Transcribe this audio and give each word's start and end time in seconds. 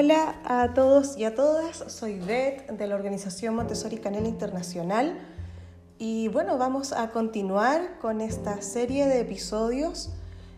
Hola 0.00 0.36
a 0.44 0.74
todos 0.74 1.16
y 1.16 1.24
a 1.24 1.34
todas, 1.34 1.82
soy 1.88 2.20
Beth 2.20 2.70
de 2.70 2.86
la 2.86 2.94
organización 2.94 3.56
Montessori 3.56 3.96
Canela 3.96 4.28
Internacional 4.28 5.18
y 5.98 6.28
bueno, 6.28 6.56
vamos 6.56 6.92
a 6.92 7.10
continuar 7.10 7.98
con 7.98 8.20
esta 8.20 8.62
serie 8.62 9.08
de 9.08 9.18
episodios 9.18 10.10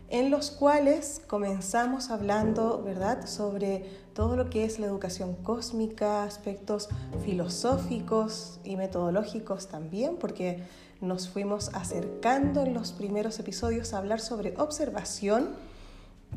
en 0.09 0.29
los 0.29 0.51
cuales 0.51 1.23
comenzamos 1.25 2.11
hablando, 2.11 2.83
¿verdad?, 2.83 3.25
sobre 3.25 3.89
todo 4.13 4.35
lo 4.35 4.51
que 4.51 4.63
es 4.63 4.77
la 4.77 4.85
educación 4.85 5.33
cósmica, 5.33 6.23
aspectos 6.23 6.89
filosóficos 7.25 8.59
y 8.63 8.75
metodológicos 8.75 9.69
también, 9.69 10.17
porque 10.17 10.61
nos 11.01 11.29
fuimos 11.29 11.71
acercando 11.73 12.61
en 12.61 12.75
los 12.75 12.91
primeros 12.91 13.39
episodios 13.39 13.95
a 13.95 13.97
hablar 13.97 14.19
sobre 14.19 14.53
observación 14.57 15.55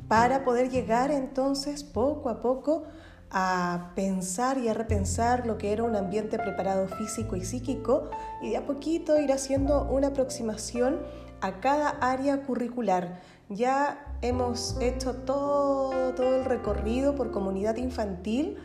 para 0.08 0.44
poder 0.44 0.70
llegar 0.70 1.10
entonces 1.10 1.84
poco 1.84 2.28
a 2.28 2.40
poco 2.40 2.84
a 3.30 3.90
pensar 3.96 4.58
y 4.58 4.68
a 4.68 4.74
repensar 4.74 5.44
lo 5.44 5.58
que 5.58 5.72
era 5.72 5.82
un 5.82 5.96
ambiente 5.96 6.38
preparado 6.38 6.86
físico 6.86 7.34
y 7.34 7.44
psíquico 7.44 8.08
y 8.40 8.50
de 8.50 8.58
a 8.58 8.66
poquito 8.66 9.18
ir 9.18 9.32
haciendo 9.32 9.84
una 9.90 10.08
aproximación 10.08 11.00
a 11.40 11.60
cada 11.60 11.90
área 11.90 12.42
curricular. 12.42 13.20
Ya 13.48 14.16
hemos 14.22 14.76
hecho 14.80 15.14
todo, 15.14 16.14
todo 16.14 16.36
el 16.36 16.44
recorrido 16.44 17.16
por 17.16 17.32
comunidad 17.32 17.76
infantil 17.76 18.56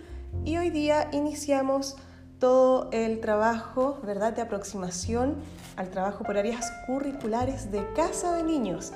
y 0.46 0.58
hoy 0.58 0.70
día 0.70 1.10
iniciamos 1.12 1.98
todo 2.40 2.90
el 2.92 3.20
trabajo 3.20 4.00
¿verdad? 4.04 4.34
de 4.34 4.44
aproximación 4.44 5.36
al 5.76 5.90
trabajo 5.90 6.24
por 6.24 6.38
áreas 6.38 6.72
curriculares 6.86 7.72
de 7.72 7.86
casa 7.94 8.36
de 8.36 8.44
niños. 8.44 8.94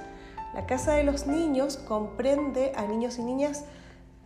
La 0.54 0.66
Casa 0.66 0.94
de 0.94 1.04
los 1.04 1.26
Niños 1.26 1.78
comprende 1.78 2.74
a 2.76 2.86
niños 2.86 3.18
y 3.18 3.24
niñas 3.24 3.66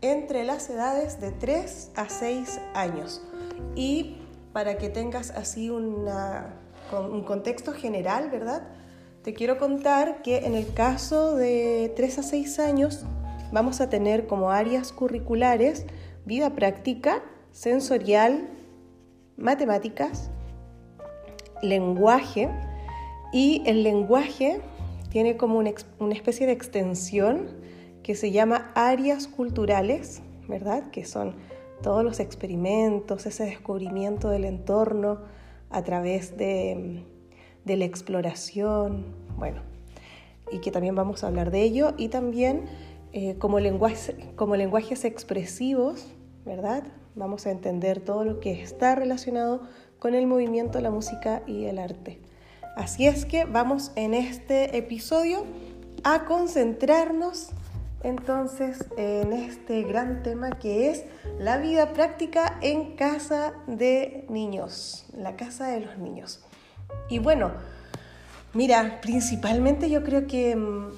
entre 0.02 0.43
las 0.43 0.69
edades 0.69 1.21
de 1.21 1.31
3 1.31 1.91
a 1.95 2.09
6 2.09 2.59
años. 2.73 3.21
Y 3.75 4.17
para 4.53 4.77
que 4.77 4.89
tengas 4.89 5.31
así 5.31 5.69
un 5.69 7.23
contexto 7.25 7.73
general, 7.73 8.29
¿verdad? 8.29 8.63
Te 9.23 9.33
quiero 9.33 9.57
contar 9.57 10.21
que 10.21 10.45
en 10.45 10.55
el 10.55 10.73
caso 10.73 11.35
de 11.35 11.91
3 11.95 12.19
a 12.19 12.23
6 12.23 12.59
años 12.59 13.05
vamos 13.52 13.81
a 13.81 13.89
tener 13.89 14.27
como 14.27 14.52
áreas 14.52 14.91
curriculares 14.91 15.85
vida 16.25 16.55
práctica, 16.55 17.23
sensorial, 17.52 18.49
matemáticas, 19.37 20.30
lenguaje 21.61 22.49
y 23.31 23.63
el 23.65 23.83
lenguaje 23.83 24.61
tiene 25.09 25.38
como 25.38 25.58
una, 25.59 25.72
especie 26.11 26.45
de 26.45 26.53
extensión 26.53 27.47
que 28.03 28.16
se 28.16 28.31
llama 28.31 28.72
áreas 28.75 29.27
culturales, 29.27 30.22
¿verdad? 30.47 30.89
Que 30.91 31.05
son 31.05 31.36
todos 31.81 32.03
los 32.03 32.19
experimentos, 32.19 33.25
ese 33.25 33.45
descubrimiento 33.45 34.30
del 34.30 34.45
entorno 34.45 35.19
a 35.69 35.83
través 35.83 36.38
de, 36.38 37.03
la 37.66 37.86
exploración, 37.86 39.05
bueno, 39.38 39.61
y 40.52 40.59
que 40.59 40.72
también 40.72 40.95
vamos 40.95 41.23
a 41.23 41.27
hablar 41.27 41.52
de 41.52 41.64
ello, 41.64 41.94
y 41.97 42.08
también 42.08 42.66
eh, 43.11 43.36
como, 43.38 43.58
como 44.36 44.55
lenguajes 44.55 45.05
expresivos, 45.05 46.08
¿verdad? 46.45 46.83
Vamos 47.16 47.45
a 47.45 47.52
entender 47.52 47.99
todo 47.99 48.23
lo 48.23 48.39
que 48.39 48.61
está 48.61 48.95
relacionado 48.95 49.61
con 49.99 50.16
el 50.16 50.27
movimiento, 50.27 50.80
la 50.80 50.92
música 50.92 51.42
y 51.45 51.66
el 51.66 51.80
arte. 51.80 52.19
Así 52.78 53.08
es 53.08 53.25
que 53.25 53.45
vamos 53.45 53.92
en 53.95 54.14
este 54.14 54.78
episodio 54.78 55.45
a 56.03 56.25
concentrarnos 56.25 57.50
entonces 58.03 58.86
en 58.97 59.33
este 59.33 59.81
gran 59.81 60.22
tema 60.22 60.52
que 60.52 60.92
es 60.92 61.03
la 61.39 61.58
vida 61.58 61.94
práctica 61.94 62.59
en 62.61 62.95
casa 62.95 63.54
de 63.66 64.26
niños, 64.30 65.08
la 65.17 65.36
casa 65.36 65.70
de 65.70 65.80
los 65.80 65.98
niños. 65.98 66.39
Y 67.10 67.17
bueno, 67.17 67.52
mira, 68.54 69.02
principalmente 69.02 69.89
yo 69.89 70.04
creo 70.04 70.27
que, 70.27 70.55
mm, 70.55 70.92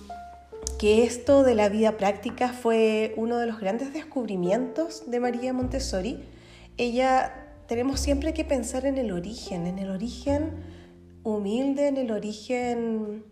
que 0.79 1.05
esto 1.05 1.43
de 1.43 1.55
la 1.55 1.69
vida 1.69 1.95
práctica 1.95 2.49
fue 2.49 3.13
uno 3.15 3.37
de 3.37 3.45
los 3.45 3.57
grandes 3.57 3.93
descubrimientos 3.93 5.09
de 5.09 5.21
María 5.21 5.53
Montessori. 5.53 6.27
Ella, 6.75 7.53
tenemos 7.67 8.01
siempre 8.01 8.33
que 8.33 8.43
pensar 8.43 8.85
en 8.85 8.97
el 8.97 9.13
origen, 9.13 9.65
en 9.65 9.79
el 9.79 9.91
origen 9.91 10.78
humilde 11.23 11.87
en 11.87 11.97
el 11.97 12.11
origen 12.11 13.23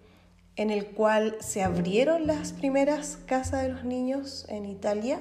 en 0.58 0.72
el 0.72 0.88
cual 0.88 1.38
se 1.40 1.64
abrieron 1.64 2.26
las 2.26 2.52
primeras 2.52 3.20
casas 3.28 3.62
de 3.62 3.70
los 3.70 3.86
niños 3.86 4.46
en 4.50 4.66
Italia, 4.66 5.20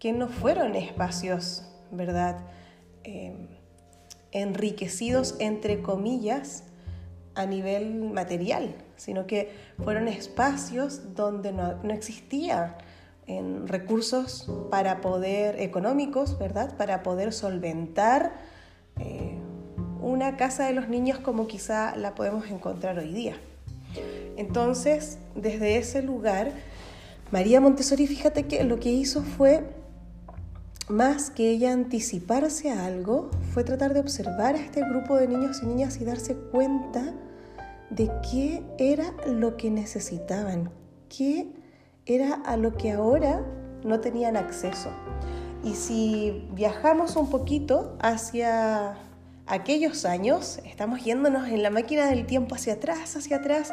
que 0.00 0.12
no 0.12 0.28
fueron 0.28 0.74
espacios, 0.74 1.62
¿verdad? 1.92 2.44
Eh, 3.04 3.34
enriquecidos, 4.32 5.36
entre 5.38 5.80
comillas, 5.80 6.64
a 7.36 7.46
nivel 7.46 7.94
material, 7.94 8.74
sino 8.96 9.28
que 9.28 9.52
fueron 9.82 10.08
espacios 10.08 11.14
donde 11.14 11.52
no, 11.52 11.80
no 11.84 11.94
existía 11.94 12.76
en 13.28 13.68
recursos 13.68 14.50
para 14.70 15.00
poder 15.00 15.60
económicos, 15.60 16.36
¿verdad? 16.36 16.76
Para 16.76 17.04
poder 17.04 17.32
solventar 17.32 18.32
eh, 18.98 19.37
una 20.00 20.36
casa 20.36 20.66
de 20.66 20.72
los 20.72 20.88
niños 20.88 21.18
como 21.18 21.46
quizá 21.46 21.96
la 21.96 22.14
podemos 22.14 22.46
encontrar 22.50 22.98
hoy 22.98 23.12
día. 23.12 23.36
Entonces, 24.36 25.18
desde 25.34 25.78
ese 25.78 26.02
lugar, 26.02 26.52
María 27.30 27.60
Montessori, 27.60 28.06
fíjate 28.06 28.46
que 28.46 28.62
lo 28.64 28.78
que 28.78 28.90
hizo 28.90 29.22
fue, 29.22 29.64
más 30.88 31.30
que 31.30 31.50
ella 31.50 31.72
anticiparse 31.72 32.70
a 32.70 32.86
algo, 32.86 33.30
fue 33.52 33.64
tratar 33.64 33.94
de 33.94 34.00
observar 34.00 34.54
a 34.54 34.60
este 34.60 34.80
grupo 34.80 35.16
de 35.16 35.28
niños 35.28 35.60
y 35.62 35.66
niñas 35.66 36.00
y 36.00 36.04
darse 36.04 36.34
cuenta 36.34 37.14
de 37.90 38.10
qué 38.30 38.62
era 38.78 39.12
lo 39.26 39.56
que 39.56 39.70
necesitaban, 39.70 40.70
qué 41.08 41.52
era 42.06 42.34
a 42.34 42.56
lo 42.56 42.76
que 42.76 42.92
ahora 42.92 43.44
no 43.84 44.00
tenían 44.00 44.36
acceso. 44.36 44.90
Y 45.64 45.74
si 45.74 46.48
viajamos 46.54 47.16
un 47.16 47.28
poquito 47.28 47.96
hacia 48.00 48.96
aquellos 49.48 50.04
años, 50.04 50.60
estamos 50.64 51.04
yéndonos 51.04 51.48
en 51.48 51.62
la 51.62 51.70
máquina 51.70 52.06
del 52.06 52.26
tiempo 52.26 52.54
hacia 52.54 52.74
atrás, 52.74 53.16
hacia 53.16 53.38
atrás, 53.38 53.72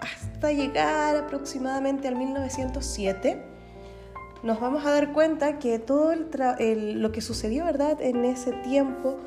hasta 0.00 0.52
llegar 0.52 1.16
aproximadamente 1.16 2.08
al 2.08 2.16
1907, 2.16 3.42
nos 4.42 4.60
vamos 4.60 4.84
a 4.84 4.90
dar 4.90 5.12
cuenta 5.12 5.60
que 5.60 5.78
todo 5.78 6.14
lo 6.16 7.12
que 7.12 7.20
sucedió 7.20 7.64
¿verdad? 7.64 8.00
en 8.00 8.24
ese 8.24 8.52
tiempo 8.52 9.18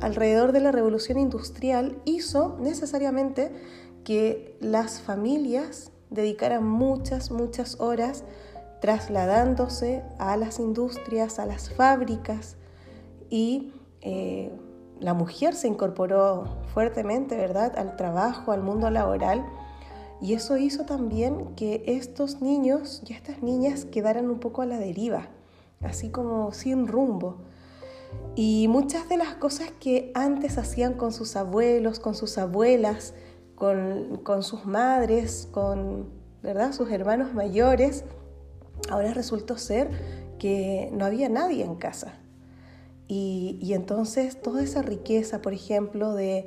alrededor 0.00 0.52
de 0.52 0.60
la 0.60 0.70
revolución 0.70 1.18
industrial 1.18 2.00
hizo 2.04 2.56
necesariamente 2.60 3.50
que 4.04 4.56
las 4.60 5.00
familias 5.00 5.90
dedicaran 6.10 6.64
muchas, 6.64 7.32
muchas 7.32 7.80
horas 7.80 8.22
trasladándose 8.80 10.04
a 10.18 10.36
las 10.36 10.60
industrias, 10.60 11.40
a 11.40 11.46
las 11.46 11.70
fábricas 11.70 12.56
y 13.28 13.72
eh, 14.02 14.52
la 15.00 15.14
mujer 15.14 15.54
se 15.54 15.66
incorporó 15.66 16.44
fuertemente, 16.74 17.36
¿verdad?, 17.36 17.76
al 17.78 17.96
trabajo, 17.96 18.52
al 18.52 18.62
mundo 18.62 18.90
laboral. 18.90 19.44
Y 20.20 20.34
eso 20.34 20.58
hizo 20.58 20.84
también 20.84 21.54
que 21.56 21.82
estos 21.86 22.42
niños 22.42 23.02
y 23.06 23.14
estas 23.14 23.42
niñas 23.42 23.86
quedaran 23.86 24.28
un 24.28 24.38
poco 24.38 24.60
a 24.60 24.66
la 24.66 24.78
deriva, 24.78 25.28
así 25.80 26.10
como 26.10 26.52
sin 26.52 26.86
rumbo. 26.86 27.38
Y 28.34 28.68
muchas 28.68 29.08
de 29.08 29.16
las 29.16 29.34
cosas 29.34 29.72
que 29.80 30.12
antes 30.14 30.58
hacían 30.58 30.94
con 30.94 31.12
sus 31.12 31.36
abuelos, 31.36 31.98
con 32.00 32.14
sus 32.14 32.36
abuelas, 32.36 33.14
con, 33.54 34.20
con 34.22 34.42
sus 34.42 34.66
madres, 34.66 35.48
con 35.50 36.10
¿verdad? 36.42 36.72
sus 36.72 36.90
hermanos 36.90 37.32
mayores, 37.32 38.04
ahora 38.90 39.14
resultó 39.14 39.56
ser 39.56 39.90
que 40.38 40.90
no 40.92 41.06
había 41.06 41.30
nadie 41.30 41.64
en 41.64 41.76
casa. 41.76 42.19
Y, 43.12 43.72
entonces 43.74 44.40
toda 44.40 44.62
esa 44.62 44.82
riqueza, 44.82 45.42
por 45.42 45.52
ejemplo, 45.52 46.14
de, 46.14 46.46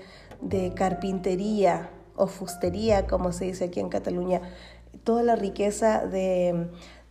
carpintería 0.75 1.89
o 2.15 2.27
fustería, 2.27 3.05
como 3.05 3.33
se 3.33 3.43
dice 3.45 3.65
aquí 3.65 3.81
en 3.81 3.89
Cataluña, 3.89 4.41
toda 5.03 5.23
la 5.23 5.35
riqueza 5.35 6.05
de, 6.05 6.69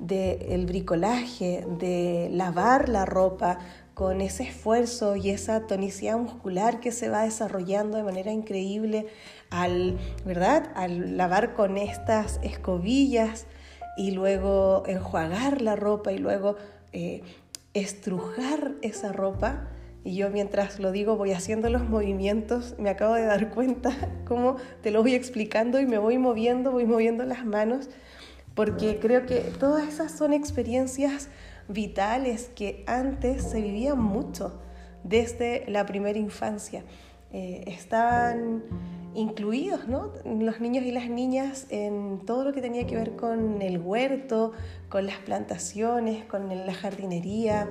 el 0.08 0.64
bricolaje, 0.64 1.66
de 1.78 2.31
lavar 2.32 2.88
la 2.88 3.04
ropa 3.04 3.58
con 3.93 4.22
ese 4.22 4.44
esfuerzo 4.44 5.16
y 5.16 5.28
esa 5.28 5.66
tonicidad 5.66 6.16
muscular 6.16 6.81
que 6.81 6.90
se 6.90 7.10
va 7.10 7.25
desarrollando 7.25 7.99
de 7.99 8.04
manera 8.04 8.32
increíble 8.32 9.06
al, 9.50 9.99
¿verdad? 10.25 10.72
al 10.76 11.19
lavar 11.19 11.52
con 11.52 11.76
estas 11.76 12.40
escobillas 12.43 13.44
y 13.99 14.12
luego 14.12 14.84
enjuagar 14.87 15.60
la 15.60 15.76
ropa 15.76 16.10
y 16.10 16.16
luego 16.16 16.56
eh, 16.94 17.22
estrujar 17.74 18.72
esa 18.82 19.12
ropa. 19.12 19.69
Y 20.04 20.16
yo 20.16 20.30
mientras 20.30 20.80
lo 20.80 20.90
digo 20.90 21.16
voy 21.16 21.32
haciendo 21.32 21.70
los 21.70 21.88
movimientos, 21.88 22.74
me 22.78 22.90
acabo 22.90 23.14
de 23.14 23.24
dar 23.24 23.50
cuenta 23.50 23.90
cómo 24.26 24.56
te 24.82 24.90
lo 24.90 25.02
voy 25.02 25.14
explicando 25.14 25.80
y 25.80 25.86
me 25.86 25.98
voy 25.98 26.19
moviendo, 26.19 26.72
voy 26.72 26.86
moviendo 26.86 27.24
las 27.24 27.44
manos, 27.44 27.88
porque 28.54 28.98
creo 28.98 29.26
que 29.26 29.40
todas 29.58 29.88
esas 29.88 30.12
son 30.12 30.32
experiencias 30.32 31.28
vitales 31.69 32.50
que 32.54 32.84
antes 32.86 33.44
se 33.44 33.60
vivían 33.60 34.00
mucho 34.00 34.60
desde 35.04 35.64
la 35.68 35.86
primera 35.86 36.18
infancia. 36.18 36.84
Eh, 37.32 37.64
estaban 37.66 38.62
incluidos 39.14 39.88
¿no? 39.88 40.12
los 40.25 40.61
niños 40.61 40.85
y 40.85 40.93
las 40.93 41.09
niñas 41.09 41.67
en 41.70 42.20
todo 42.25 42.44
lo 42.44 42.53
que 42.53 42.61
tenía 42.61 42.87
que 42.87 42.97
ver 42.97 43.17
con 43.17 43.61
el 43.62 43.79
huerto, 43.79 44.53
con 44.88 45.06
las 45.06 45.19
plantaciones, 45.19 46.25
con 46.25 46.49
la 46.49 46.75
jardinería, 46.75 47.69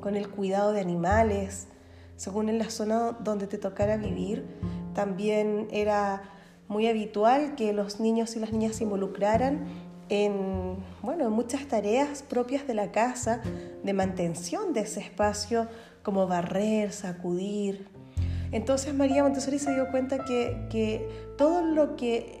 con 0.00 0.16
el 0.16 0.28
cuidado 0.28 0.72
de 0.72 0.80
animales. 0.80 1.68
Según 2.16 2.48
en 2.48 2.58
la 2.58 2.70
zona 2.70 3.12
donde 3.20 3.46
te 3.46 3.58
tocara 3.58 3.96
vivir, 3.96 4.44
también 4.94 5.68
era 5.70 6.22
muy 6.68 6.86
habitual 6.86 7.56
que 7.56 7.72
los 7.72 8.00
niños 8.00 8.36
y 8.36 8.40
las 8.40 8.52
niñas 8.52 8.76
se 8.76 8.84
involucraran 8.84 9.66
en, 10.08 10.76
bueno, 11.02 11.26
en 11.26 11.32
muchas 11.32 11.66
tareas 11.66 12.22
propias 12.22 12.66
de 12.66 12.74
la 12.74 12.92
casa, 12.92 13.42
de 13.82 13.92
mantención 13.92 14.72
de 14.72 14.80
ese 14.80 15.00
espacio, 15.00 15.68
como 16.02 16.26
barrer, 16.26 16.92
sacudir, 16.92 17.88
entonces 18.54 18.94
María 18.94 19.24
Montessori 19.24 19.58
se 19.58 19.74
dio 19.74 19.90
cuenta 19.90 20.24
que, 20.24 21.08
todo 21.36 21.60
lo 21.62 21.96
que 21.96 22.40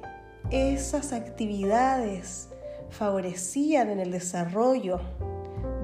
esas 0.50 1.12
actividades 1.12 2.50
favorecían 2.90 3.90
en 3.90 3.98
el 3.98 4.12
desarrollo 4.12 5.00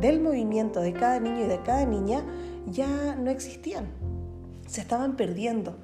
del 0.00 0.20
movimiento 0.20 0.80
de 0.82 0.92
cada 0.92 1.18
niño 1.18 1.46
y 1.46 1.48
de 1.48 1.60
cada 1.62 1.84
niña 1.84 2.24
ya 2.66 3.16
no 3.16 3.28
existían, 3.28 3.88
se 4.68 4.80
estaban 4.82 5.16
perdiendo. 5.16 5.76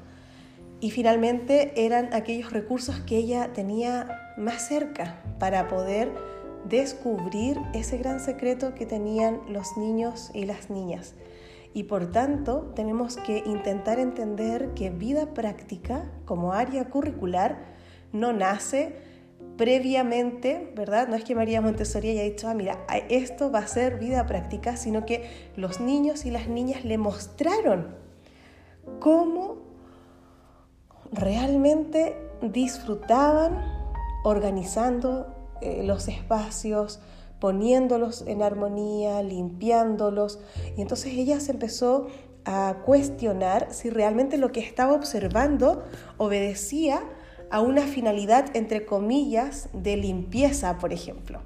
Y 0.79 0.93
finalmente 0.93 1.85
eran 1.85 2.15
aquellos 2.15 2.53
recursos 2.53 3.01
que 3.01 3.17
ella 3.17 3.53
tenía 3.53 4.33
más 4.37 4.69
cerca 4.69 5.21
para 5.41 5.67
poder 5.67 6.13
descubrir 6.69 7.59
ese 7.75 7.99
gran 7.99 8.21
secreto 8.21 8.77
que 8.77 8.87
tenían 8.87 9.41
los 9.49 9.77
niños 9.77 10.31
y 10.35 10.45
las 10.45 10.71
niñas 10.71 11.17
y 11.77 11.83
por 11.83 12.11
tanto 12.11 12.73
tenemos 12.75 13.19
que 13.19 13.43
intentar 13.45 13.99
entender 13.99 14.71
que 14.73 14.89
vida 14.89 15.35
práctica 15.35 16.11
como 16.25 16.55
área 16.55 16.89
curricular 16.89 17.59
no 18.13 18.33
nace 18.33 18.97
previamente, 19.59 20.73
¿verdad? 20.75 21.07
No 21.07 21.17
es 21.17 21.25
que 21.25 21.35
María 21.35 21.61
Montessori 21.61 22.09
haya 22.09 22.23
dicho, 22.23 22.49
ah, 22.49 22.55
mira, 22.55 22.79
esto 23.11 23.53
va 23.53 23.59
a 23.59 23.67
ser 23.67 23.99
vida 23.99 24.25
práctica, 24.25 24.79
sino 24.79 25.05
que 25.05 25.29
los 25.55 25.79
niños 25.79 26.25
y 26.25 26.31
las 26.31 26.49
niñas 26.49 26.83
le 26.87 26.97
mostraron 26.97 27.95
cómo 28.99 29.59
realmente 31.13 32.17
disfrutaban 32.41 33.63
organizando 34.25 35.27
eh, 35.61 35.83
los 35.83 36.09
espacios, 36.09 37.01
poniéndolos 37.41 38.23
en 38.27 38.43
armonía, 38.43 39.23
limpiándolos. 39.23 40.41
Y 40.77 40.83
entonces 40.83 41.13
ella 41.15 41.41
se 41.41 41.53
empezó 41.53 42.07
a 42.45 42.77
cuestionar 42.85 43.69
si 43.71 43.91
realmente 43.91 44.39
lo 44.39 44.53
que 44.53 44.61
estaba 44.61 44.95
observando 44.95 45.85
obedecía 46.17 47.03
a 47.51 47.61
una 47.61 47.83
finalidad, 47.83 48.55
entre 48.55 48.87
comillas, 48.87 49.69
de 49.73 49.97
limpieza, 49.97 50.79
por 50.79 50.93
ejemplo. 50.93 51.41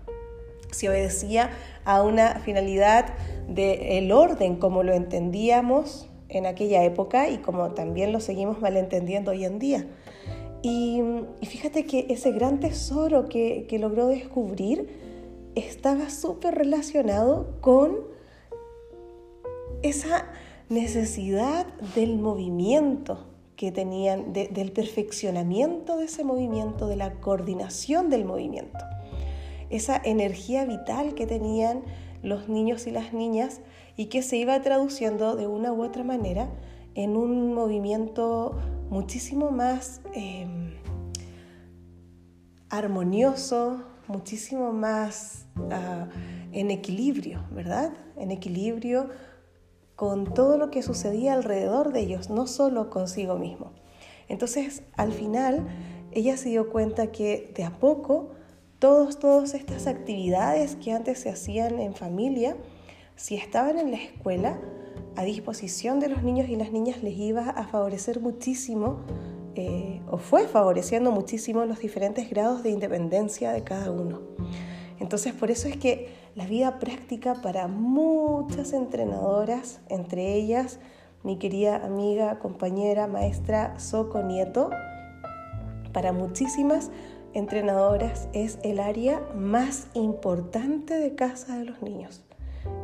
Si 0.70 0.86
obedecía 0.88 1.50
a 1.84 2.02
una 2.02 2.36
finalidad 2.40 3.14
del 3.48 4.12
orden 4.12 4.56
como 4.56 4.82
lo 4.82 4.92
entendíamos 4.92 6.08
en 6.28 6.46
aquella 6.46 6.84
época 6.84 7.28
y 7.28 7.38
como 7.38 7.72
también 7.72 8.12
lo 8.12 8.20
seguimos 8.20 8.60
malentendiendo 8.60 9.32
hoy 9.32 9.44
en 9.44 9.58
día. 9.58 9.86
Y, 10.62 11.02
fíjate 11.42 11.86
que 11.86 12.06
ese 12.10 12.32
gran 12.32 12.60
tesoro 12.60 13.28
que, 13.28 13.66
que 13.68 13.78
logró 13.78 14.06
descubrir 14.06 14.99
estaba 15.54 16.10
súper 16.10 16.54
relacionado 16.54 17.56
con 17.60 17.98
esa 19.82 20.26
necesidad 20.68 21.66
del 21.94 22.18
movimiento 22.18 23.26
que 23.56 23.72
tenían, 23.72 24.32
del 24.32 24.72
perfeccionamiento 24.72 25.98
de 25.98 26.06
ese 26.06 26.24
movimiento, 26.24 26.86
de 26.86 26.96
la 26.96 27.20
coordinación 27.20 28.08
del 28.08 28.24
movimiento. 28.24 28.78
Esa 29.68 30.00
energía 30.02 30.64
vital 30.64 31.14
que 31.14 31.26
tenían 31.26 31.82
los 32.22 32.48
niños 32.48 32.86
y 32.86 32.90
las 32.90 33.12
niñas 33.12 33.60
y 33.96 34.06
que 34.06 34.22
se 34.22 34.36
iba 34.36 34.60
traduciendo 34.62 35.36
de 35.36 35.46
una 35.46 35.72
u 35.72 35.82
otra 35.84 36.04
manera 36.04 36.48
en 36.94 37.16
un 37.16 37.54
movimiento 37.54 38.56
muchísimo 38.88 39.50
más 39.50 40.00
em, 40.14 40.74
armonioso, 42.68 43.84
muchísimo 44.08 44.72
más 44.72 45.39
ah, 45.70 46.08
en 46.52 46.70
equilibrio, 46.70 47.44
¿verdad? 47.50 47.92
En 48.16 48.30
equilibrio 48.30 49.08
con 49.96 50.32
todo 50.32 50.56
lo 50.56 50.70
que 50.70 50.82
sucedía 50.82 51.34
alrededor 51.34 51.92
de 51.92 52.00
ellos, 52.00 52.30
no 52.30 52.46
solo 52.46 52.88
consigo 52.88 53.36
mismo. 53.36 53.72
Entonces, 54.28 54.82
al 54.96 55.12
final, 55.12 55.66
ella 56.12 56.36
se 56.36 56.48
dio 56.48 56.70
cuenta 56.70 57.08
que 57.08 57.52
de 57.54 57.64
a 57.64 57.78
poco, 57.78 58.30
todos, 58.78 59.18
todas 59.18 59.54
estas 59.54 59.86
actividades 59.86 60.76
que 60.76 60.92
antes 60.92 61.18
se 61.18 61.28
hacían 61.28 61.78
en 61.80 61.94
familia, 61.94 62.56
si 63.16 63.34
estaban 63.34 63.78
en 63.78 63.90
la 63.90 63.98
escuela, 63.98 64.58
a 65.16 65.24
disposición 65.24 66.00
de 66.00 66.08
los 66.08 66.22
niños 66.22 66.48
y 66.48 66.56
las 66.56 66.72
niñas 66.72 67.02
les 67.02 67.16
iba 67.18 67.50
a 67.50 67.66
favorecer 67.66 68.20
muchísimo 68.20 69.00
eh, 69.54 70.00
o 70.10 70.16
fue 70.16 70.46
favoreciendo 70.46 71.10
muchísimo 71.10 71.64
los 71.64 71.80
diferentes 71.80 72.30
grados 72.30 72.62
de 72.62 72.70
independencia 72.70 73.52
de 73.52 73.64
cada 73.64 73.90
uno. 73.90 74.29
Entonces, 75.00 75.32
por 75.32 75.50
eso 75.50 75.68
es 75.68 75.76
que 75.76 76.14
la 76.36 76.46
vida 76.46 76.78
práctica 76.78 77.34
para 77.42 77.66
muchas 77.66 78.72
entrenadoras, 78.72 79.80
entre 79.88 80.34
ellas 80.34 80.78
mi 81.22 81.36
querida 81.36 81.84
amiga, 81.84 82.38
compañera, 82.38 83.06
maestra 83.06 83.78
Soco 83.78 84.22
Nieto, 84.22 84.70
para 85.92 86.12
muchísimas 86.12 86.90
entrenadoras 87.34 88.28
es 88.32 88.58
el 88.62 88.78
área 88.78 89.20
más 89.34 89.88
importante 89.94 90.94
de 90.94 91.14
casa 91.14 91.58
de 91.58 91.64
los 91.64 91.82
niños. 91.82 92.22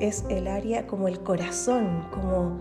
Es 0.01 0.25
el 0.29 0.49
área 0.49 0.87
como 0.87 1.09
el 1.09 1.21
corazón, 1.21 2.09
como 2.11 2.59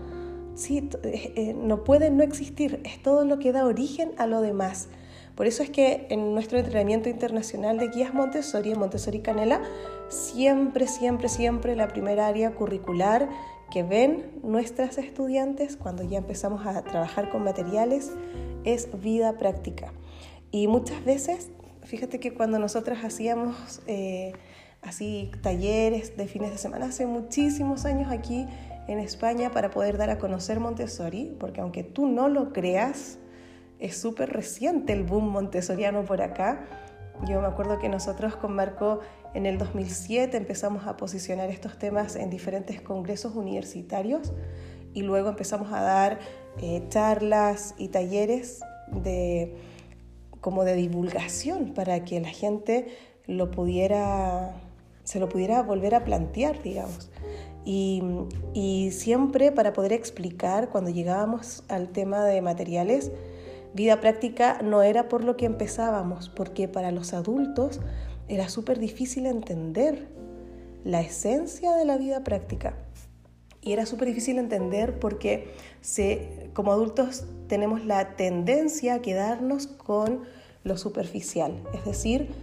Sí, 0.56 0.88
eh, 1.02 1.32
eh, 1.36 1.54
no 1.54 1.84
puede 1.84 2.10
no 2.10 2.22
existir, 2.22 2.80
es 2.84 3.02
todo 3.02 3.26
lo 3.26 3.38
que 3.38 3.52
da 3.52 3.66
origen 3.66 4.12
a 4.16 4.26
lo 4.26 4.40
demás. 4.40 4.88
Por 5.36 5.46
eso 5.46 5.62
es 5.62 5.68
que 5.68 6.06
en 6.08 6.32
nuestro 6.32 6.58
entrenamiento 6.58 7.10
internacional 7.10 7.78
de 7.78 7.88
guías 7.88 8.14
Montessori, 8.14 8.74
Montessori 8.74 9.20
Canela, 9.20 9.60
siempre, 10.08 10.86
siempre, 10.86 11.28
siempre 11.28 11.76
la 11.76 11.88
primera 11.88 12.26
área 12.26 12.54
curricular 12.54 13.28
que 13.70 13.82
ven 13.82 14.30
nuestras 14.42 14.96
estudiantes 14.96 15.76
cuando 15.76 16.02
ya 16.02 16.18
empezamos 16.18 16.66
a 16.66 16.82
trabajar 16.82 17.28
con 17.28 17.44
materiales 17.44 18.12
es 18.64 18.88
vida 19.00 19.36
práctica. 19.36 19.92
Y 20.50 20.68
muchas 20.68 21.04
veces, 21.04 21.50
fíjate 21.82 22.18
que 22.18 22.32
cuando 22.32 22.58
nosotras 22.58 23.04
hacíamos 23.04 23.82
eh, 23.86 24.32
así 24.80 25.30
talleres 25.42 26.16
de 26.16 26.28
fines 26.28 26.50
de 26.50 26.56
semana, 26.56 26.86
hace 26.86 27.04
muchísimos 27.04 27.84
años 27.84 28.10
aquí 28.10 28.46
en 28.88 29.00
España 29.00 29.50
para 29.50 29.70
poder 29.70 29.98
dar 29.98 30.08
a 30.08 30.18
conocer 30.18 30.60
Montessori, 30.60 31.36
porque 31.38 31.60
aunque 31.60 31.82
tú 31.82 32.06
no 32.06 32.28
lo 32.28 32.54
creas, 32.54 33.18
es 33.78 33.96
súper 33.96 34.32
reciente 34.32 34.92
el 34.92 35.04
boom 35.04 35.28
montessoriano 35.28 36.04
por 36.04 36.22
acá. 36.22 36.66
Yo 37.26 37.40
me 37.40 37.46
acuerdo 37.46 37.78
que 37.78 37.88
nosotros 37.88 38.36
con 38.36 38.54
Marco 38.54 39.00
en 39.34 39.46
el 39.46 39.58
2007 39.58 40.36
empezamos 40.36 40.86
a 40.86 40.96
posicionar 40.96 41.50
estos 41.50 41.78
temas 41.78 42.16
en 42.16 42.30
diferentes 42.30 42.80
congresos 42.80 43.34
universitarios 43.34 44.32
y 44.92 45.02
luego 45.02 45.28
empezamos 45.28 45.72
a 45.72 45.82
dar 45.82 46.18
eh, 46.58 46.84
charlas 46.88 47.74
y 47.78 47.88
talleres 47.88 48.60
de, 48.90 49.54
como 50.40 50.64
de 50.64 50.74
divulgación 50.74 51.74
para 51.74 52.04
que 52.04 52.20
la 52.20 52.30
gente 52.30 52.88
lo 53.26 53.50
pudiera, 53.50 54.54
se 55.04 55.20
lo 55.20 55.28
pudiera 55.28 55.62
volver 55.62 55.94
a 55.94 56.04
plantear, 56.04 56.62
digamos. 56.62 57.10
Y, 57.64 58.00
siempre 58.92 59.50
para 59.50 59.72
poder 59.72 59.92
explicar, 59.92 60.68
cuando 60.68 60.90
llegábamos 60.90 61.64
al 61.68 61.88
tema 61.88 62.24
de 62.24 62.40
materiales, 62.40 63.10
vida 63.74 64.00
práctica 64.00 64.60
no 64.62 64.82
era 64.82 65.08
por 65.08 65.24
lo 65.24 65.36
que 65.36 65.46
empezábamos, 65.46 66.28
porque 66.28 66.68
para 66.68 66.90
los 66.90 67.12
adultos 67.12 67.80
era 68.28 68.48
súper 68.48 68.78
difícil 68.78 69.26
entender 69.26 70.08
la 70.84 71.00
esencia 71.00 71.74
de 71.74 71.84
la 71.84 71.96
vida 71.96 72.22
práctica. 72.24 72.74
Y 73.60 73.72
era 73.72 73.84
súper 73.86 74.08
difícil 74.08 74.38
entender 74.38 74.98
porque 75.00 75.52
se, 75.80 76.50
como 76.54 76.72
adultos 76.72 77.24
tenemos 77.48 77.84
la 77.84 78.16
tendencia 78.16 78.94
a 78.94 79.02
quedarnos 79.02 79.66
con 79.66 80.22
lo 80.62 80.76
superficial, 80.76 81.62
es 81.74 81.84
decir, 81.84 82.34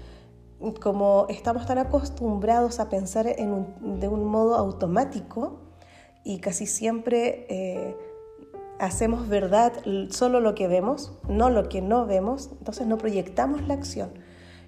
como 0.82 1.26
estamos 1.30 1.66
tan 1.66 1.78
acostumbrados 1.78 2.80
a 2.80 2.90
pensar 2.90 3.26
de 3.26 4.08
un 4.08 4.26
modo 4.26 4.56
automático 4.56 5.60
y 6.24 6.40
casi 6.40 6.66
siempre 6.66 7.46
eh, 7.50 7.98
hacemos 8.80 9.28
verdad 9.28 9.74
solo 10.10 10.40
lo 10.40 10.56
que 10.56 10.68
vemos, 10.68 11.14
no 11.28 11.50
lo 11.50 11.70
que 11.70 11.82
no 11.82 12.06
vemos, 12.06 12.50
entonces 12.58 12.88
no 12.88 12.98
proyectamos 12.98 13.68
la 13.68 13.74
acción. 13.74 14.12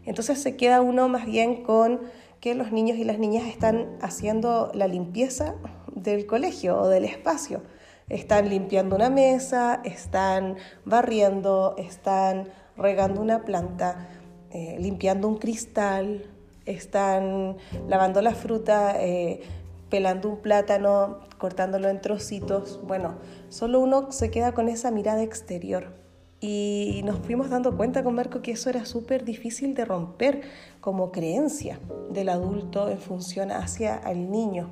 Entonces 0.05 0.41
se 0.41 0.55
queda 0.55 0.81
uno 0.81 1.09
más 1.09 1.25
bien 1.25 1.63
con 1.63 2.01
que 2.39 2.53
los 2.53 2.71
niños 2.71 2.97
y 2.97 3.03
las 3.03 3.17
niñas 3.17 3.47
están 3.47 3.97
haciendo 4.01 4.71
la 4.73 4.87
limpieza 4.87 5.55
del 5.93 6.25
colegio 6.25 6.79
o 6.79 6.87
del 6.87 7.05
espacio. 7.05 7.63
Están 8.07 8.49
limpiando 8.49 8.95
una 8.95 9.09
mesa, 9.09 9.81
están 9.83 10.57
barriendo, 10.85 11.73
están 11.77 12.49
regando 12.77 13.21
una 13.21 13.45
planta, 13.45 14.09
eh, 14.51 14.77
limpiando 14.79 15.27
un 15.27 15.37
cristal, 15.37 16.23
están 16.65 17.57
lavando 17.87 18.21
la 18.21 18.35
fruta, 18.35 19.01
eh, 19.01 19.41
pelando 19.89 20.29
un 20.29 20.37
plátano, 20.37 21.19
cortándolo 21.45 21.89
en 21.89 22.01
trocitos. 22.01 22.79
Bueno, 22.87 23.19
solo 23.49 23.79
uno 23.79 24.11
se 24.11 24.31
queda 24.31 24.53
con 24.53 24.67
esa 24.67 24.89
mirada 24.89 25.21
exterior. 25.21 25.93
Y 26.41 27.03
nos 27.05 27.19
fuimos 27.19 27.51
dando 27.51 27.77
cuenta 27.77 28.03
con 28.03 28.15
Marco 28.15 28.41
que 28.41 28.53
eso 28.53 28.71
era 28.71 28.83
súper 28.83 29.23
difícil 29.25 29.75
de 29.75 29.85
romper 29.85 30.41
como 30.81 31.11
creencia 31.11 31.79
del 32.09 32.29
adulto 32.29 32.89
en 32.89 32.97
función 32.97 33.51
hacia 33.51 33.97
el 33.97 34.31
niño. 34.31 34.71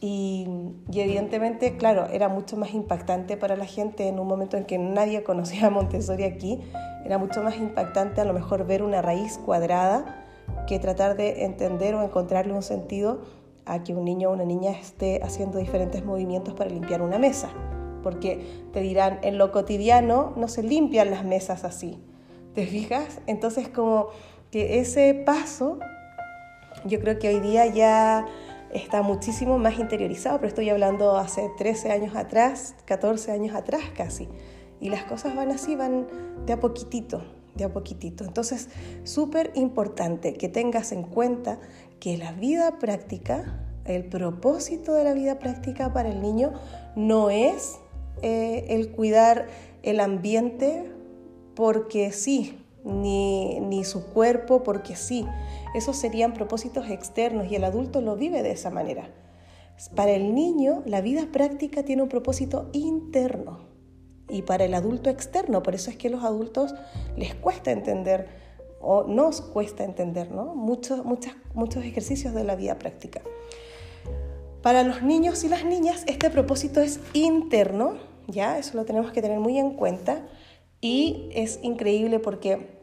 Y, 0.00 0.48
evidentemente, 0.90 1.76
claro, 1.76 2.06
era 2.06 2.30
mucho 2.30 2.56
más 2.56 2.72
impactante 2.72 3.36
para 3.36 3.54
la 3.54 3.66
gente 3.66 4.08
en 4.08 4.18
un 4.18 4.26
momento 4.26 4.56
en 4.56 4.64
que 4.64 4.78
nadie 4.78 5.22
conocía 5.30 5.66
a 5.66 5.70
Montessori 5.70 6.24
aquí. 6.24 6.62
Era 7.04 7.18
mucho 7.18 7.42
más 7.42 7.58
impactante 7.58 8.22
a 8.22 8.24
lo 8.24 8.32
mejor 8.32 8.66
ver 8.66 8.82
una 8.82 9.02
raíz 9.02 9.36
cuadrada 9.36 10.24
que 10.66 10.78
tratar 10.78 11.18
de 11.18 11.44
entender 11.44 11.94
o 11.94 12.02
encontrarle 12.02 12.54
un 12.54 12.62
sentido 12.62 13.20
a 13.66 13.82
que 13.82 13.94
un 13.94 14.04
niño 14.04 14.30
o 14.30 14.32
una 14.32 14.44
niña 14.44 14.72
esté 14.72 15.20
haciendo 15.22 15.58
diferentes 15.58 16.04
movimientos 16.04 16.54
para 16.54 16.70
limpiar 16.70 17.02
una 17.02 17.18
mesa. 17.18 17.48
Porque 18.02 18.64
te 18.72 18.80
dirán, 18.80 19.18
en 19.22 19.38
lo 19.38 19.52
cotidiano 19.52 20.32
no 20.36 20.48
se 20.48 20.62
limpian 20.62 21.10
las 21.10 21.24
mesas 21.24 21.64
así. 21.64 21.98
¿Te 22.54 22.66
fijas? 22.66 23.20
Entonces 23.26 23.68
como 23.68 24.08
que 24.50 24.80
ese 24.80 25.14
paso, 25.14 25.78
yo 26.84 27.00
creo 27.00 27.18
que 27.18 27.28
hoy 27.28 27.40
día 27.40 27.66
ya 27.66 28.26
está 28.72 29.02
muchísimo 29.02 29.58
más 29.58 29.78
interiorizado, 29.78 30.38
pero 30.38 30.48
estoy 30.48 30.70
hablando 30.70 31.16
hace 31.16 31.50
13 31.58 31.92
años 31.92 32.16
atrás, 32.16 32.74
14 32.86 33.32
años 33.32 33.54
atrás 33.54 33.82
casi. 33.96 34.28
Y 34.80 34.90
las 34.90 35.04
cosas 35.04 35.36
van 35.36 35.50
así, 35.50 35.76
van 35.76 36.06
de 36.46 36.52
a 36.52 36.60
poquitito, 36.60 37.22
de 37.54 37.64
a 37.64 37.72
poquitito. 37.72 38.24
Entonces, 38.24 38.68
súper 39.04 39.52
importante 39.54 40.34
que 40.34 40.48
tengas 40.48 40.92
en 40.92 41.02
cuenta 41.02 41.58
que 42.00 42.16
la 42.16 42.32
vida 42.32 42.78
práctica, 42.78 43.60
el 43.84 44.06
propósito 44.06 44.94
de 44.94 45.04
la 45.04 45.12
vida 45.12 45.38
práctica 45.38 45.92
para 45.92 46.08
el 46.08 46.20
niño 46.20 46.52
no 46.96 47.30
es 47.30 47.78
eh, 48.22 48.66
el 48.70 48.90
cuidar 48.90 49.46
el 49.82 50.00
ambiente 50.00 50.90
porque 51.54 52.10
sí, 52.12 52.58
ni, 52.84 53.60
ni 53.60 53.84
su 53.84 54.06
cuerpo 54.06 54.62
porque 54.62 54.96
sí. 54.96 55.26
Esos 55.74 55.96
serían 55.96 56.34
propósitos 56.34 56.90
externos 56.90 57.50
y 57.50 57.54
el 57.54 57.64
adulto 57.64 58.00
lo 58.00 58.16
vive 58.16 58.42
de 58.42 58.52
esa 58.52 58.70
manera. 58.70 59.10
Para 59.94 60.12
el 60.12 60.34
niño, 60.34 60.82
la 60.86 61.00
vida 61.00 61.28
práctica 61.32 61.82
tiene 61.82 62.02
un 62.02 62.08
propósito 62.08 62.68
interno 62.72 63.60
y 64.28 64.42
para 64.42 64.64
el 64.64 64.74
adulto 64.74 65.10
externo. 65.10 65.62
Por 65.62 65.74
eso 65.74 65.90
es 65.90 65.96
que 65.96 66.08
a 66.08 66.10
los 66.10 66.24
adultos 66.24 66.74
les 67.16 67.34
cuesta 67.34 67.70
entender 67.70 68.28
o 68.80 69.04
nos 69.04 69.40
cuesta 69.40 69.84
entender 69.84 70.32
¿no? 70.32 70.54
muchos, 70.54 71.04
muchos 71.54 71.84
ejercicios 71.84 72.34
de 72.34 72.44
la 72.44 72.56
vida 72.56 72.78
práctica. 72.78 73.20
Para 74.62 74.82
los 74.82 75.02
niños 75.02 75.44
y 75.44 75.48
las 75.48 75.64
niñas 75.64 76.04
este 76.06 76.30
propósito 76.30 76.80
es 76.80 77.00
interno, 77.12 77.94
ya 78.26 78.58
eso 78.58 78.76
lo 78.76 78.84
tenemos 78.84 79.12
que 79.12 79.22
tener 79.22 79.38
muy 79.38 79.58
en 79.58 79.74
cuenta 79.74 80.26
y 80.80 81.30
es 81.32 81.60
increíble 81.62 82.18
porque 82.18 82.78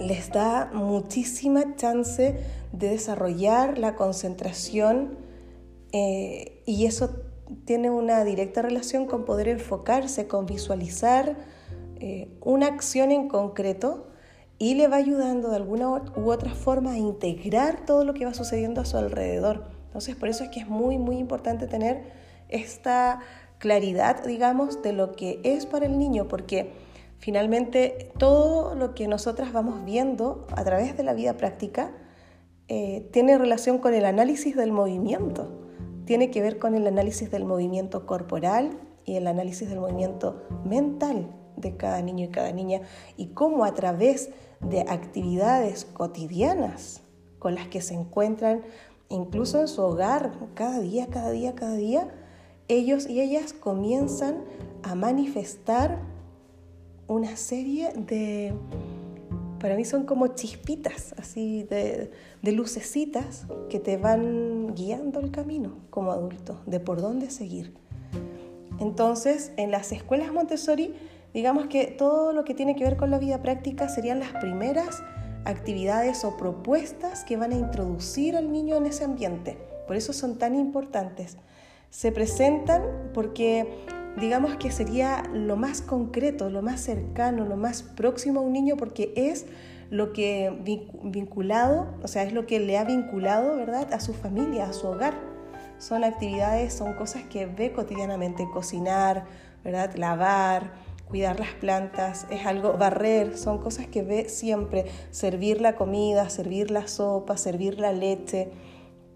les 0.00 0.30
da 0.30 0.70
muchísima 0.72 1.76
chance 1.76 2.36
de 2.72 2.88
desarrollar 2.88 3.78
la 3.78 3.94
concentración 3.94 5.18
eh, 5.92 6.62
y 6.66 6.86
eso 6.86 7.10
tiene 7.64 7.90
una 7.90 8.24
directa 8.24 8.62
relación 8.62 9.06
con 9.06 9.24
poder 9.24 9.48
enfocarse, 9.48 10.26
con 10.26 10.46
visualizar 10.46 11.36
eh, 12.00 12.36
una 12.42 12.66
acción 12.66 13.12
en 13.12 13.28
concreto 13.28 14.08
y 14.58 14.74
le 14.74 14.88
va 14.88 14.96
ayudando 14.96 15.50
de 15.50 15.56
alguna 15.56 15.88
u 15.88 16.30
otra 16.30 16.54
forma 16.54 16.92
a 16.92 16.98
integrar 16.98 17.84
todo 17.84 18.04
lo 18.04 18.14
que 18.14 18.24
va 18.24 18.34
sucediendo 18.34 18.80
a 18.80 18.84
su 18.84 18.96
alrededor. 18.96 19.64
Entonces, 19.86 20.16
por 20.16 20.28
eso 20.28 20.44
es 20.44 20.50
que 20.50 20.60
es 20.60 20.68
muy, 20.68 20.98
muy 20.98 21.18
importante 21.18 21.66
tener 21.66 22.12
esta 22.48 23.20
claridad, 23.58 24.24
digamos, 24.24 24.82
de 24.82 24.92
lo 24.92 25.12
que 25.12 25.40
es 25.42 25.66
para 25.66 25.86
el 25.86 25.98
niño, 25.98 26.28
porque 26.28 26.72
finalmente 27.18 28.12
todo 28.18 28.74
lo 28.74 28.94
que 28.94 29.08
nosotras 29.08 29.52
vamos 29.52 29.84
viendo 29.84 30.46
a 30.54 30.64
través 30.64 30.96
de 30.96 31.02
la 31.02 31.14
vida 31.14 31.36
práctica 31.36 31.92
eh, 32.68 33.08
tiene 33.12 33.38
relación 33.38 33.78
con 33.78 33.94
el 33.94 34.04
análisis 34.04 34.56
del 34.56 34.72
movimiento 34.72 35.66
tiene 36.06 36.30
que 36.30 36.40
ver 36.40 36.58
con 36.58 36.74
el 36.74 36.86
análisis 36.86 37.30
del 37.30 37.44
movimiento 37.44 38.06
corporal 38.06 38.78
y 39.04 39.16
el 39.16 39.26
análisis 39.26 39.68
del 39.68 39.80
movimiento 39.80 40.44
mental 40.64 41.28
de 41.56 41.76
cada 41.76 42.00
niño 42.00 42.26
y 42.26 42.28
cada 42.28 42.52
niña 42.52 42.80
y 43.16 43.28
cómo 43.28 43.64
a 43.64 43.74
través 43.74 44.30
actividades 44.88 45.84
cotidianas 45.84 47.02
con 47.38 47.54
las 47.54 47.68
que 47.68 47.80
se 47.80 47.94
encuentran 47.94 48.62
incluso 49.08 49.60
en 49.60 49.68
su 49.68 49.82
hogar, 49.82 50.32
cada 50.54 50.80
día, 50.80 51.06
cada 51.06 51.30
día, 51.30 51.54
cada 51.54 51.76
día, 51.76 52.08
ellos 52.68 53.08
y 53.08 53.20
ellas 53.20 53.52
comienzan 53.52 54.44
a 54.82 54.94
manifestar 54.94 56.00
una 57.06 57.36
serie 57.36 57.92
de 57.94 58.52
para 59.60 59.74
mí 59.74 59.84
son 59.84 60.04
como 60.04 60.28
chispitas, 60.28 61.14
así 61.18 61.62
de, 61.64 62.10
lucecitas 62.42 63.46
que 63.68 63.80
te 63.80 63.96
van 63.96 64.74
guiando 64.74 65.18
el 65.20 65.30
camino 65.30 65.78
como 65.90 66.12
adulto, 66.12 66.60
de 66.66 66.78
por 66.78 67.00
dónde 67.00 67.30
seguir. 67.30 67.74
Entonces, 68.78 69.52
en 69.56 69.70
las 69.70 69.90
escuelas 69.92 70.32
Montessori, 70.32 70.94
digamos 71.36 71.66
que 71.66 71.84
todo 71.88 72.32
lo 72.32 72.44
que 72.44 72.54
tiene 72.54 72.76
que 72.76 72.84
ver 72.84 72.96
con 72.96 73.10
la 73.10 73.18
vida 73.18 73.42
práctica 73.42 73.90
serían 73.90 74.20
las 74.20 74.30
primeras 74.30 75.02
actividades 75.44 76.24
o 76.24 76.38
propuestas 76.38 77.24
que 77.24 77.36
van 77.36 77.52
a 77.52 77.56
introducir 77.56 78.38
al 78.38 78.50
niño 78.50 78.76
en 78.76 78.86
ese 78.86 79.04
ambiente. 79.04 79.58
Por 79.86 79.96
eso 79.96 80.14
son 80.14 80.38
tan 80.38 80.54
importantes. 80.54 81.36
Se 81.90 82.10
presentan 82.10 82.82
porque 83.12 83.68
digamos 84.18 84.56
que 84.56 84.70
sería 84.70 85.24
lo 85.30 85.56
más 85.56 85.82
concreto, 85.82 86.48
lo 86.48 86.62
más 86.62 86.80
cercano, 86.80 87.44
lo 87.44 87.58
más 87.58 87.82
próximo 87.82 88.40
a 88.40 88.42
un 88.42 88.54
niño 88.54 88.78
porque 88.78 89.12
es 89.14 89.44
lo 89.90 90.14
que 90.14 90.50
vinculado, 91.02 91.98
o 92.02 92.08
sea, 92.08 92.22
es 92.22 92.32
lo 92.32 92.46
que 92.46 92.60
le 92.60 92.78
ha 92.78 92.84
vinculado, 92.84 93.56
¿verdad?, 93.56 93.92
a 93.92 94.00
su 94.00 94.14
familia, 94.14 94.70
a 94.70 94.72
su 94.72 94.86
hogar. 94.86 95.12
Son 95.76 96.02
actividades, 96.02 96.72
son 96.72 96.94
cosas 96.94 97.24
que 97.24 97.44
ve 97.44 97.74
cotidianamente, 97.74 98.48
cocinar, 98.54 99.26
¿verdad?, 99.62 99.94
lavar, 99.96 100.85
cuidar 101.08 101.38
las 101.40 101.54
plantas, 101.54 102.26
es 102.30 102.46
algo, 102.46 102.74
barrer, 102.74 103.36
son 103.36 103.58
cosas 103.58 103.86
que 103.86 104.02
ve 104.02 104.28
siempre, 104.28 104.86
servir 105.10 105.60
la 105.60 105.76
comida, 105.76 106.28
servir 106.30 106.70
la 106.70 106.88
sopa, 106.88 107.36
servir 107.36 107.78
la 107.78 107.92
leche 107.92 108.50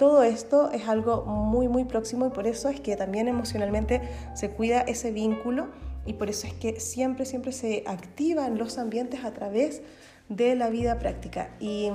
todo 0.00 0.22
esto 0.22 0.70
es 0.70 0.88
algo 0.88 1.26
muy, 1.26 1.68
muy 1.68 1.84
próximo 1.84 2.26
y 2.26 2.30
por 2.30 2.46
eso 2.46 2.70
es 2.70 2.80
que 2.80 2.96
también 2.96 3.28
emocionalmente 3.28 4.00
se 4.32 4.48
cuida 4.48 4.80
ese 4.80 5.10
vínculo 5.10 5.68
y 6.06 6.14
por 6.14 6.30
eso 6.30 6.46
es 6.46 6.54
que 6.54 6.80
siempre, 6.80 7.26
siempre 7.26 7.52
se 7.52 7.84
activan 7.86 8.56
los 8.56 8.78
ambientes 8.78 9.24
a 9.24 9.32
través 9.32 9.82
de 10.30 10.54
la 10.54 10.70
vida 10.70 10.98
práctica. 10.98 11.50
Y 11.60 11.90